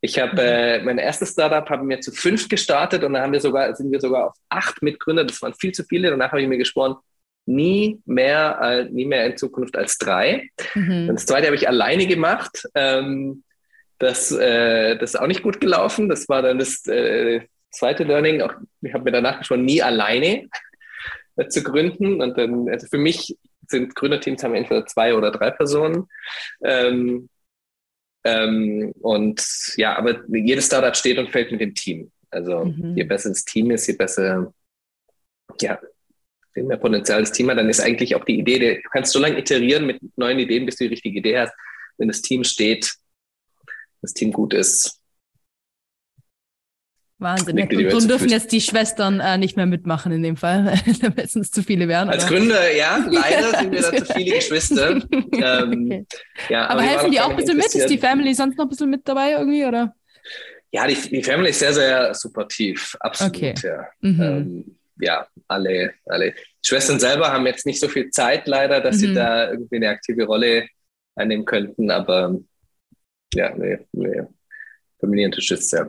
Ich 0.00 0.18
habe 0.18 0.40
äh, 0.40 0.82
mein 0.82 0.98
erstes 0.98 1.32
Startup 1.32 1.68
haben 1.68 1.88
wir 1.88 2.00
zu 2.00 2.12
fünf 2.12 2.48
gestartet 2.48 3.02
und 3.02 3.14
dann 3.14 3.22
haben 3.22 3.32
wir 3.32 3.40
sogar, 3.40 3.74
sind 3.74 3.90
wir 3.90 4.00
sogar 4.00 4.28
auf 4.28 4.36
acht 4.48 4.80
Mitgründer. 4.82 5.24
Das 5.24 5.42
waren 5.42 5.54
viel 5.54 5.72
zu 5.72 5.84
viele. 5.84 6.10
Danach 6.10 6.30
habe 6.30 6.40
ich 6.40 6.48
mir 6.48 6.58
geschworen, 6.58 6.96
nie 7.46 8.00
mehr, 8.04 8.58
äh, 8.62 8.84
nie 8.84 9.06
mehr 9.06 9.26
in 9.26 9.36
Zukunft 9.36 9.76
als 9.76 9.98
drei. 9.98 10.50
Mhm. 10.74 11.08
Das 11.08 11.26
zweite 11.26 11.46
habe 11.46 11.56
ich 11.56 11.66
alleine 11.66 12.06
gemacht. 12.06 12.68
Ähm, 12.74 13.42
das, 13.98 14.30
äh, 14.30 14.96
das 14.98 15.14
ist 15.14 15.20
auch 15.20 15.26
nicht 15.26 15.42
gut 15.42 15.60
gelaufen. 15.60 16.08
Das 16.08 16.28
war 16.28 16.42
dann 16.42 16.58
das 16.58 16.86
äh, 16.86 17.40
zweite 17.70 18.04
Learning. 18.04 18.42
Auch, 18.42 18.52
ich 18.82 18.94
habe 18.94 19.04
mir 19.04 19.12
danach 19.12 19.44
schon 19.44 19.64
nie 19.64 19.82
alleine 19.82 20.48
äh, 21.36 21.48
zu 21.48 21.62
gründen. 21.62 22.22
Und 22.22 22.38
dann, 22.38 22.68
also 22.68 22.86
für 22.86 22.98
mich 22.98 23.36
sind 23.66 23.94
Gründerteams 23.94 24.44
haben 24.44 24.54
entweder 24.54 24.86
zwei 24.86 25.14
oder 25.14 25.30
drei 25.30 25.50
Personen. 25.50 26.06
Ähm, 26.62 27.28
ähm, 28.28 28.92
und 29.00 29.44
ja, 29.76 29.96
aber 29.96 30.22
jedes 30.28 30.66
Startup 30.66 30.96
steht 30.96 31.18
und 31.18 31.30
fällt 31.30 31.50
mit 31.50 31.60
dem 31.60 31.74
Team. 31.74 32.10
Also 32.30 32.64
mhm. 32.64 32.96
je 32.96 33.04
besser 33.04 33.30
das 33.30 33.44
Team 33.44 33.70
ist, 33.70 33.86
je 33.86 33.94
besser 33.94 34.52
ja, 35.60 35.78
viel 36.52 36.64
mehr 36.64 36.76
Potenzial 36.76 37.20
das 37.20 37.32
Team 37.32 37.50
hat, 37.50 37.58
dann 37.58 37.68
ist 37.68 37.80
eigentlich 37.80 38.14
auch 38.14 38.24
die 38.24 38.38
Idee, 38.38 38.76
du 38.82 38.88
kannst 38.90 39.12
so 39.12 39.18
lange 39.18 39.38
iterieren 39.38 39.86
mit 39.86 39.98
neuen 40.16 40.38
Ideen, 40.38 40.66
bis 40.66 40.76
du 40.76 40.84
die 40.84 40.90
richtige 40.90 41.18
Idee 41.18 41.38
hast. 41.38 41.54
Wenn 41.96 42.08
das 42.08 42.22
Team 42.22 42.44
steht, 42.44 42.94
das 44.02 44.14
Team 44.14 44.32
gut 44.32 44.54
ist. 44.54 44.97
Wahnsinn. 47.18 47.60
Und 47.60 48.00
so 48.00 48.06
dürfen 48.06 48.28
jetzt 48.28 48.52
die 48.52 48.60
Schwestern 48.60 49.18
äh, 49.18 49.38
nicht 49.38 49.56
mehr 49.56 49.66
mitmachen 49.66 50.12
in 50.12 50.22
dem 50.22 50.36
Fall, 50.36 50.74
damit 51.00 51.34
es 51.34 51.50
zu 51.50 51.62
viele 51.62 51.88
wären. 51.88 52.08
Als 52.08 52.26
Gründer, 52.26 52.74
ja, 52.74 53.04
leider 53.10 53.58
sind 53.58 53.72
wir 53.72 53.82
da 53.82 54.04
zu 54.04 54.14
viele 54.14 54.36
Geschwister. 54.36 54.90
ähm, 55.12 55.84
okay. 55.86 56.06
ja, 56.48 56.66
aber, 56.66 56.80
aber 56.80 56.82
helfen 56.82 57.10
die 57.10 57.20
auch 57.20 57.30
ein 57.30 57.36
bisschen 57.36 57.56
mit? 57.56 57.74
Ist 57.74 57.90
die 57.90 57.98
Family 57.98 58.34
sonst 58.34 58.56
noch 58.56 58.66
ein 58.66 58.68
bisschen 58.68 58.90
mit 58.90 59.06
dabei 59.06 59.32
irgendwie, 59.32 59.64
oder? 59.64 59.94
Ja, 60.70 60.86
die, 60.86 60.94
die 60.94 61.22
Family 61.22 61.50
ist 61.50 61.58
sehr, 61.58 61.72
sehr 61.72 62.14
supportiv. 62.14 62.96
Absolut, 63.00 63.36
okay. 63.36 63.54
ja. 63.62 63.88
Mhm. 64.00 64.22
Ähm, 64.22 64.76
ja, 65.00 65.26
alle, 65.48 65.94
alle 66.06 66.34
Schwestern 66.64 67.00
selber 67.00 67.32
haben 67.32 67.46
jetzt 67.46 67.66
nicht 67.66 67.80
so 67.80 67.88
viel 67.88 68.10
Zeit 68.10 68.46
leider, 68.46 68.80
dass 68.80 68.96
mhm. 68.96 69.00
sie 69.00 69.14
da 69.14 69.50
irgendwie 69.50 69.76
eine 69.76 69.88
aktive 69.90 70.24
Rolle 70.24 70.68
einnehmen 71.16 71.44
könnten, 71.44 71.90
aber 71.90 72.36
ja, 73.34 73.54
nee, 73.56 73.78
nee. 73.92 74.22
Familientisch 75.00 75.50
ist 75.50 75.72
ja. 75.72 75.88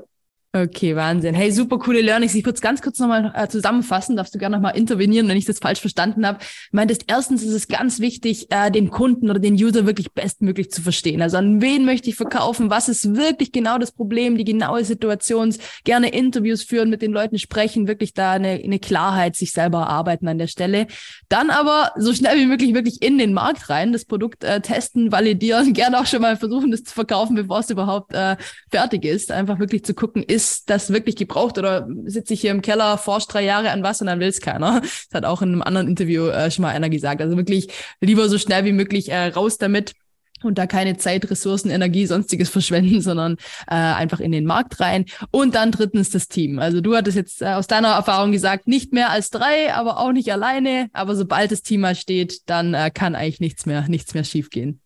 Okay, 0.51 0.95
Wahnsinn. 0.95 1.35
Hey, 1.35 1.51
super 1.51 1.77
coole 1.77 2.01
Learnings. 2.01 2.33
Ich 2.33 2.43
würde 2.43 2.55
es 2.55 2.61
ganz 2.61 2.81
kurz 2.81 2.97
nochmal 2.97 3.31
äh, 3.35 3.47
zusammenfassen. 3.47 4.15
Darfst 4.15 4.33
du 4.33 4.39
gerne 4.39 4.55
nochmal 4.55 4.75
intervenieren, 4.75 5.27
wenn 5.27 5.37
ich 5.37 5.45
das 5.45 5.59
falsch 5.59 5.79
verstanden 5.79 6.25
habe. 6.25 6.39
Meine, 6.71 6.97
erstens 7.05 7.43
ist 7.43 7.53
es 7.53 7.67
ganz 7.67 7.99
wichtig, 7.99 8.47
äh, 8.49 8.71
den 8.71 8.89
Kunden 8.89 9.29
oder 9.29 9.37
den 9.37 9.53
User 9.53 9.85
wirklich 9.85 10.11
bestmöglich 10.11 10.71
zu 10.71 10.81
verstehen. 10.81 11.21
Also 11.21 11.37
an 11.37 11.61
wen 11.61 11.85
möchte 11.85 12.09
ich 12.09 12.15
verkaufen? 12.15 12.71
Was 12.71 12.89
ist 12.89 13.15
wirklich 13.15 13.51
genau 13.51 13.77
das 13.77 13.91
Problem? 13.91 14.39
Die 14.39 14.43
genaue 14.43 14.83
Situation. 14.85 15.53
Gerne 15.83 16.09
Interviews 16.09 16.63
führen, 16.63 16.89
mit 16.89 17.03
den 17.03 17.11
Leuten 17.11 17.37
sprechen, 17.37 17.87
wirklich 17.87 18.15
da 18.15 18.31
eine, 18.31 18.53
eine 18.53 18.79
Klarheit 18.79 19.35
sich 19.35 19.51
selber 19.51 19.81
erarbeiten 19.81 20.27
an 20.27 20.39
der 20.39 20.47
Stelle. 20.47 20.87
Dann 21.27 21.51
aber 21.51 21.91
so 21.95 22.11
schnell 22.11 22.39
wie 22.39 22.47
möglich 22.47 22.73
wirklich 22.73 23.03
in 23.03 23.19
den 23.19 23.33
Markt 23.33 23.69
rein, 23.69 23.93
das 23.93 24.05
Produkt 24.05 24.43
äh, 24.43 24.61
testen, 24.61 25.11
validieren, 25.11 25.73
gerne 25.73 25.99
auch 25.99 26.07
schon 26.07 26.23
mal 26.23 26.37
versuchen, 26.37 26.71
das 26.71 26.85
zu 26.85 26.95
verkaufen, 26.95 27.35
bevor 27.35 27.59
es 27.59 27.69
überhaupt 27.69 28.15
äh, 28.15 28.35
fertig 28.71 29.05
ist. 29.05 29.31
Einfach 29.31 29.59
wirklich 29.59 29.85
zu 29.85 29.93
gucken, 29.93 30.23
ist 30.23 30.38
ist 30.39 30.69
das 30.69 30.93
wirklich 30.93 31.17
gebraucht 31.17 31.57
oder 31.57 31.87
sitze 32.05 32.33
ich 32.33 32.39
hier 32.39 32.51
im 32.51 32.61
Keller, 32.61 32.97
forscht 32.97 33.33
drei 33.33 33.43
Jahre 33.43 33.71
an 33.71 33.83
was 33.83 33.99
und 33.99 34.07
dann 34.07 34.21
will 34.21 34.29
es 34.29 34.39
keiner. 34.39 34.79
Das 34.81 35.07
hat 35.13 35.25
auch 35.25 35.41
in 35.41 35.49
einem 35.49 35.61
anderen 35.61 35.89
Interview 35.89 36.27
äh, 36.27 36.49
schon 36.49 36.63
mal 36.63 36.69
einer 36.69 36.89
gesagt. 36.89 37.21
Also 37.21 37.35
wirklich 37.35 37.67
lieber 37.99 38.29
so 38.29 38.37
schnell 38.37 38.63
wie 38.63 38.71
möglich 38.71 39.11
äh, 39.11 39.27
raus 39.27 39.57
damit 39.57 39.93
und 40.41 40.57
da 40.57 40.67
keine 40.67 40.95
Zeit, 40.95 41.29
Ressourcen, 41.29 41.69
Energie, 41.69 42.05
sonstiges 42.05 42.49
verschwenden, 42.57 43.01
sondern 43.01 43.35
äh, 43.67 43.75
einfach 43.75 44.21
in 44.21 44.31
den 44.31 44.45
Markt 44.45 44.79
rein. 44.79 45.05
Und 45.31 45.55
dann 45.55 45.71
drittens 45.71 46.09
das 46.09 46.29
Team. 46.29 46.59
Also 46.59 46.79
du 46.79 46.95
hattest 46.95 47.17
jetzt 47.17 47.41
äh, 47.41 47.47
aus 47.47 47.67
deiner 47.67 47.89
Erfahrung 47.89 48.31
gesagt, 48.31 48.65
nicht 48.67 48.93
mehr 48.93 49.09
als 49.09 49.29
drei, 49.29 49.73
aber 49.73 49.99
auch 49.99 50.13
nicht 50.13 50.31
alleine. 50.31 50.89
Aber 50.93 51.17
sobald 51.17 51.51
das 51.51 51.63
Team 51.63 51.81
mal 51.81 51.95
steht, 51.95 52.49
dann 52.49 52.73
äh, 52.73 52.91
kann 52.93 53.15
eigentlich 53.15 53.41
nichts 53.41 53.65
mehr, 53.65 53.87
nichts 53.89 54.13
mehr 54.13 54.23
schiefgehen. 54.23 54.79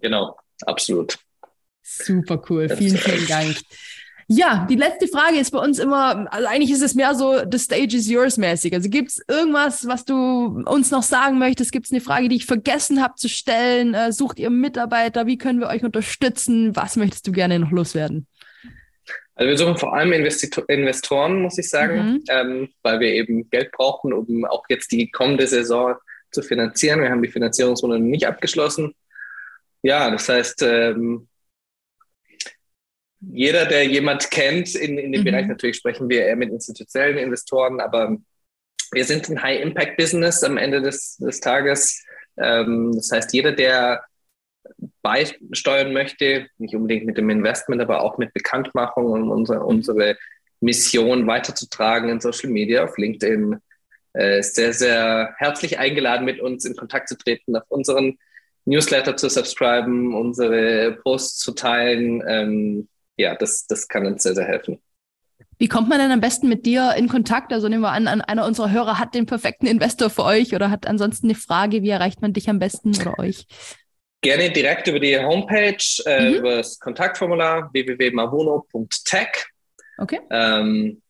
Genau, 0.00 0.36
absolut. 0.64 1.18
Super 1.82 2.40
cool. 2.48 2.68
Vielen, 2.68 2.96
vielen 2.96 3.26
Dank. 3.26 3.56
Ja, 4.32 4.64
die 4.70 4.76
letzte 4.76 5.08
Frage 5.08 5.40
ist 5.40 5.50
bei 5.50 5.58
uns 5.58 5.80
immer, 5.80 6.32
also 6.32 6.46
eigentlich 6.46 6.70
ist 6.70 6.82
es 6.82 6.94
mehr 6.94 7.16
so, 7.16 7.40
the 7.50 7.58
stage 7.58 7.96
is 7.96 8.08
yours 8.08 8.38
mäßig. 8.38 8.72
Also 8.72 8.88
gibt 8.88 9.08
es 9.08 9.24
irgendwas, 9.26 9.88
was 9.88 10.04
du 10.04 10.62
uns 10.66 10.92
noch 10.92 11.02
sagen 11.02 11.40
möchtest? 11.40 11.72
Gibt 11.72 11.86
es 11.86 11.92
eine 11.92 12.00
Frage, 12.00 12.28
die 12.28 12.36
ich 12.36 12.46
vergessen 12.46 13.02
habe 13.02 13.16
zu 13.16 13.28
stellen? 13.28 13.92
Äh, 13.92 14.12
sucht 14.12 14.38
ihr 14.38 14.50
Mitarbeiter? 14.50 15.26
Wie 15.26 15.36
können 15.36 15.58
wir 15.58 15.66
euch 15.66 15.82
unterstützen? 15.82 16.76
Was 16.76 16.94
möchtest 16.94 17.26
du 17.26 17.32
gerne 17.32 17.58
noch 17.58 17.72
loswerden? 17.72 18.28
Also 19.34 19.50
wir 19.50 19.58
suchen 19.58 19.78
vor 19.78 19.94
allem 19.96 20.12
Investitor 20.12 20.62
Investoren, 20.68 21.42
muss 21.42 21.58
ich 21.58 21.68
sagen, 21.68 21.96
mhm. 21.96 22.24
ähm, 22.28 22.68
weil 22.84 23.00
wir 23.00 23.08
eben 23.08 23.50
Geld 23.50 23.72
brauchen, 23.72 24.12
um 24.12 24.44
auch 24.44 24.62
jetzt 24.68 24.92
die 24.92 25.10
kommende 25.10 25.48
Saison 25.48 25.96
zu 26.30 26.42
finanzieren. 26.42 27.02
Wir 27.02 27.10
haben 27.10 27.22
die 27.22 27.32
Finanzierungsrunde 27.32 27.98
nicht 27.98 28.28
abgeschlossen. 28.28 28.94
Ja, 29.82 30.08
das 30.08 30.28
heißt, 30.28 30.62
ähm, 30.62 31.26
jeder, 33.20 33.66
der 33.66 33.84
jemand 33.86 34.30
kennt 34.30 34.74
in, 34.74 34.98
in 34.98 35.12
dem 35.12 35.20
mhm. 35.20 35.24
Bereich, 35.24 35.46
natürlich 35.46 35.76
sprechen 35.76 36.08
wir 36.08 36.24
eher 36.26 36.36
mit 36.36 36.50
institutionellen 36.50 37.18
Investoren, 37.18 37.80
aber 37.80 38.16
wir 38.92 39.04
sind 39.04 39.28
ein 39.28 39.42
High-Impact-Business 39.42 40.42
am 40.42 40.56
Ende 40.56 40.80
des, 40.80 41.16
des 41.18 41.40
Tages. 41.40 42.04
Ähm, 42.38 42.92
das 42.94 43.10
heißt, 43.12 43.32
jeder, 43.32 43.52
der 43.52 44.02
beisteuern 45.02 45.92
möchte, 45.92 46.48
nicht 46.58 46.74
unbedingt 46.74 47.06
mit 47.06 47.18
dem 47.18 47.30
Investment, 47.30 47.80
aber 47.80 48.02
auch 48.02 48.18
mit 48.18 48.32
Bekanntmachung 48.32 49.06
und 49.06 49.30
unsere, 49.30 49.64
unsere 49.64 50.16
Mission 50.60 51.26
weiterzutragen 51.26 52.08
in 52.08 52.20
Social 52.20 52.50
Media, 52.50 52.84
auf 52.84 52.96
LinkedIn, 52.96 53.58
äh, 54.16 54.40
ist 54.40 54.56
sehr, 54.56 54.72
sehr 54.72 55.34
herzlich 55.38 55.78
eingeladen, 55.78 56.24
mit 56.24 56.40
uns 56.40 56.64
in 56.64 56.76
Kontakt 56.76 57.08
zu 57.08 57.16
treten, 57.16 57.56
auf 57.56 57.64
unseren 57.68 58.18
Newsletter 58.64 59.16
zu 59.16 59.28
subscriben, 59.28 60.14
unsere 60.14 60.98
Posts 61.02 61.38
zu 61.38 61.52
teilen. 61.52 62.22
Ähm, 62.26 62.88
ja, 63.20 63.34
das, 63.34 63.66
das 63.66 63.88
kann 63.88 64.06
uns 64.06 64.22
sehr, 64.22 64.34
sehr 64.34 64.46
helfen. 64.46 64.80
Wie 65.58 65.68
kommt 65.68 65.90
man 65.90 65.98
denn 65.98 66.10
am 66.10 66.20
besten 66.20 66.48
mit 66.48 66.64
dir 66.64 66.94
in 66.96 67.06
Kontakt? 67.08 67.52
Also 67.52 67.68
nehmen 67.68 67.82
wir 67.82 67.92
an, 67.92 68.08
einer 68.08 68.46
unserer 68.46 68.70
Hörer 68.70 68.98
hat 68.98 69.14
den 69.14 69.26
perfekten 69.26 69.66
Investor 69.66 70.08
für 70.08 70.24
euch 70.24 70.54
oder 70.54 70.70
hat 70.70 70.86
ansonsten 70.86 71.26
eine 71.26 71.34
Frage, 71.34 71.82
wie 71.82 71.90
erreicht 71.90 72.22
man 72.22 72.32
dich 72.32 72.48
am 72.48 72.58
besten 72.58 72.96
oder 72.98 73.18
euch? 73.18 73.46
Gerne 74.22 74.50
direkt 74.50 74.88
über 74.88 75.00
die 75.00 75.18
Homepage, 75.18 75.76
äh, 76.06 76.30
mhm. 76.30 76.34
über 76.36 76.56
das 76.56 76.78
Kontaktformular 76.78 77.70
www.mavuno.tech. 77.72 79.28
Okay. 79.98 80.20
Ähm, 80.30 81.02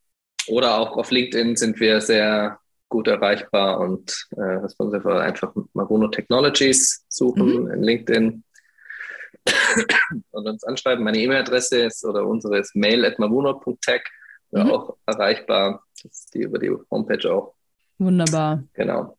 oder 0.48 0.78
auch 0.78 0.96
auf 0.96 1.12
LinkedIn 1.12 1.54
sind 1.56 1.78
wir 1.78 2.00
sehr 2.00 2.58
gut 2.88 3.06
erreichbar 3.06 3.78
und 3.78 4.26
äh, 4.36 4.40
responsive 4.40 5.20
einfach 5.20 5.54
Mavuno 5.74 6.08
Technologies 6.08 7.04
suchen 7.08 7.64
mhm. 7.64 7.70
in 7.70 7.82
LinkedIn 7.82 8.44
und 10.30 10.46
uns 10.46 10.64
anschreiben. 10.64 11.04
Meine 11.04 11.18
E-Mail-Adresse 11.18 11.82
ist 11.84 12.04
oder 12.04 12.26
unsere 12.26 12.58
ist 12.58 12.74
mail.mavuno.tech, 12.74 14.02
mhm. 14.50 14.70
auch 14.70 14.96
erreichbar. 15.06 15.84
Das 16.02 16.12
ist 16.12 16.34
die 16.34 16.42
über 16.42 16.58
die 16.58 16.72
Homepage 16.90 17.32
auch. 17.32 17.54
Wunderbar. 17.98 18.64
Genau. 18.72 19.16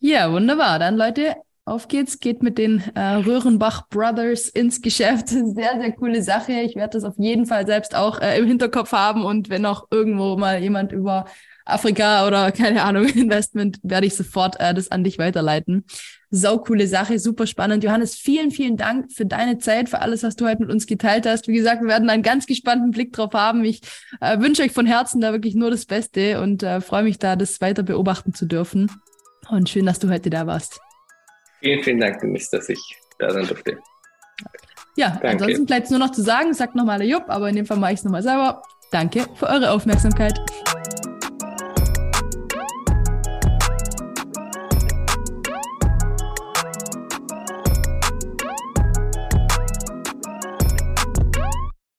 Ja, 0.00 0.30
wunderbar. 0.30 0.78
Dann 0.78 0.96
Leute, 0.96 1.36
auf 1.64 1.88
geht's, 1.88 2.20
geht 2.20 2.42
mit 2.42 2.56
den 2.58 2.82
äh, 2.94 3.14
Röhrenbach 3.14 3.88
Brothers 3.88 4.48
ins 4.48 4.80
Geschäft. 4.80 5.28
Sehr, 5.28 5.44
sehr 5.54 5.92
coole 5.92 6.22
Sache. 6.22 6.52
Ich 6.52 6.76
werde 6.76 6.98
das 6.98 7.04
auf 7.04 7.18
jeden 7.18 7.46
Fall 7.46 7.66
selbst 7.66 7.94
auch 7.94 8.20
äh, 8.20 8.38
im 8.38 8.46
Hinterkopf 8.46 8.92
haben 8.92 9.24
und 9.24 9.50
wenn 9.50 9.66
auch 9.66 9.86
irgendwo 9.90 10.36
mal 10.36 10.60
jemand 10.60 10.92
über 10.92 11.26
Afrika 11.68 12.26
oder 12.26 12.50
keine 12.52 12.82
Ahnung, 12.82 13.06
Investment, 13.14 13.78
werde 13.82 14.06
ich 14.06 14.14
sofort 14.14 14.58
äh, 14.60 14.74
das 14.74 14.90
an 14.90 15.04
dich 15.04 15.18
weiterleiten. 15.18 15.84
Sau 16.30 16.58
coole 16.58 16.86
Sache, 16.86 17.18
super 17.18 17.46
spannend. 17.46 17.84
Johannes, 17.84 18.14
vielen, 18.14 18.50
vielen 18.50 18.76
Dank 18.76 19.12
für 19.12 19.24
deine 19.24 19.58
Zeit, 19.58 19.88
für 19.88 20.00
alles, 20.00 20.22
was 20.22 20.36
du 20.36 20.46
heute 20.46 20.62
mit 20.62 20.70
uns 20.70 20.86
geteilt 20.86 21.26
hast. 21.26 21.48
Wie 21.48 21.54
gesagt, 21.54 21.80
wir 21.80 21.88
werden 21.88 22.10
einen 22.10 22.22
ganz 22.22 22.46
gespannten 22.46 22.90
Blick 22.90 23.12
drauf 23.12 23.32
haben. 23.32 23.64
Ich 23.64 23.80
äh, 24.20 24.38
wünsche 24.38 24.62
euch 24.62 24.72
von 24.72 24.86
Herzen 24.86 25.20
da 25.20 25.32
wirklich 25.32 25.54
nur 25.54 25.70
das 25.70 25.86
Beste 25.86 26.40
und 26.40 26.62
äh, 26.62 26.80
freue 26.80 27.02
mich 27.02 27.18
da, 27.18 27.36
das 27.36 27.60
weiter 27.60 27.82
beobachten 27.82 28.34
zu 28.34 28.46
dürfen. 28.46 28.90
Und 29.48 29.70
schön, 29.70 29.86
dass 29.86 29.98
du 29.98 30.10
heute 30.10 30.28
da 30.28 30.46
warst. 30.46 30.80
Vielen, 31.60 31.82
vielen 31.82 32.00
Dank, 32.00 32.20
Dennis, 32.20 32.50
dass 32.50 32.68
ich 32.68 32.80
da 33.18 33.30
sein 33.30 33.46
durfte. 33.46 33.78
Ja, 34.96 35.10
Danke. 35.10 35.28
ansonsten 35.28 35.66
bleibt 35.66 35.84
es 35.84 35.90
nur 35.90 36.00
noch 36.00 36.12
zu 36.12 36.22
sagen, 36.22 36.52
sagt 36.54 36.74
nochmal 36.74 36.98
der 36.98 37.06
Jupp, 37.06 37.24
aber 37.28 37.48
in 37.48 37.56
dem 37.56 37.66
Fall 37.66 37.76
mache 37.76 37.92
ich 37.92 37.98
es 38.00 38.04
nochmal 38.04 38.22
selber. 38.22 38.62
Danke 38.90 39.26
für 39.34 39.46
eure 39.46 39.70
Aufmerksamkeit. 39.70 40.40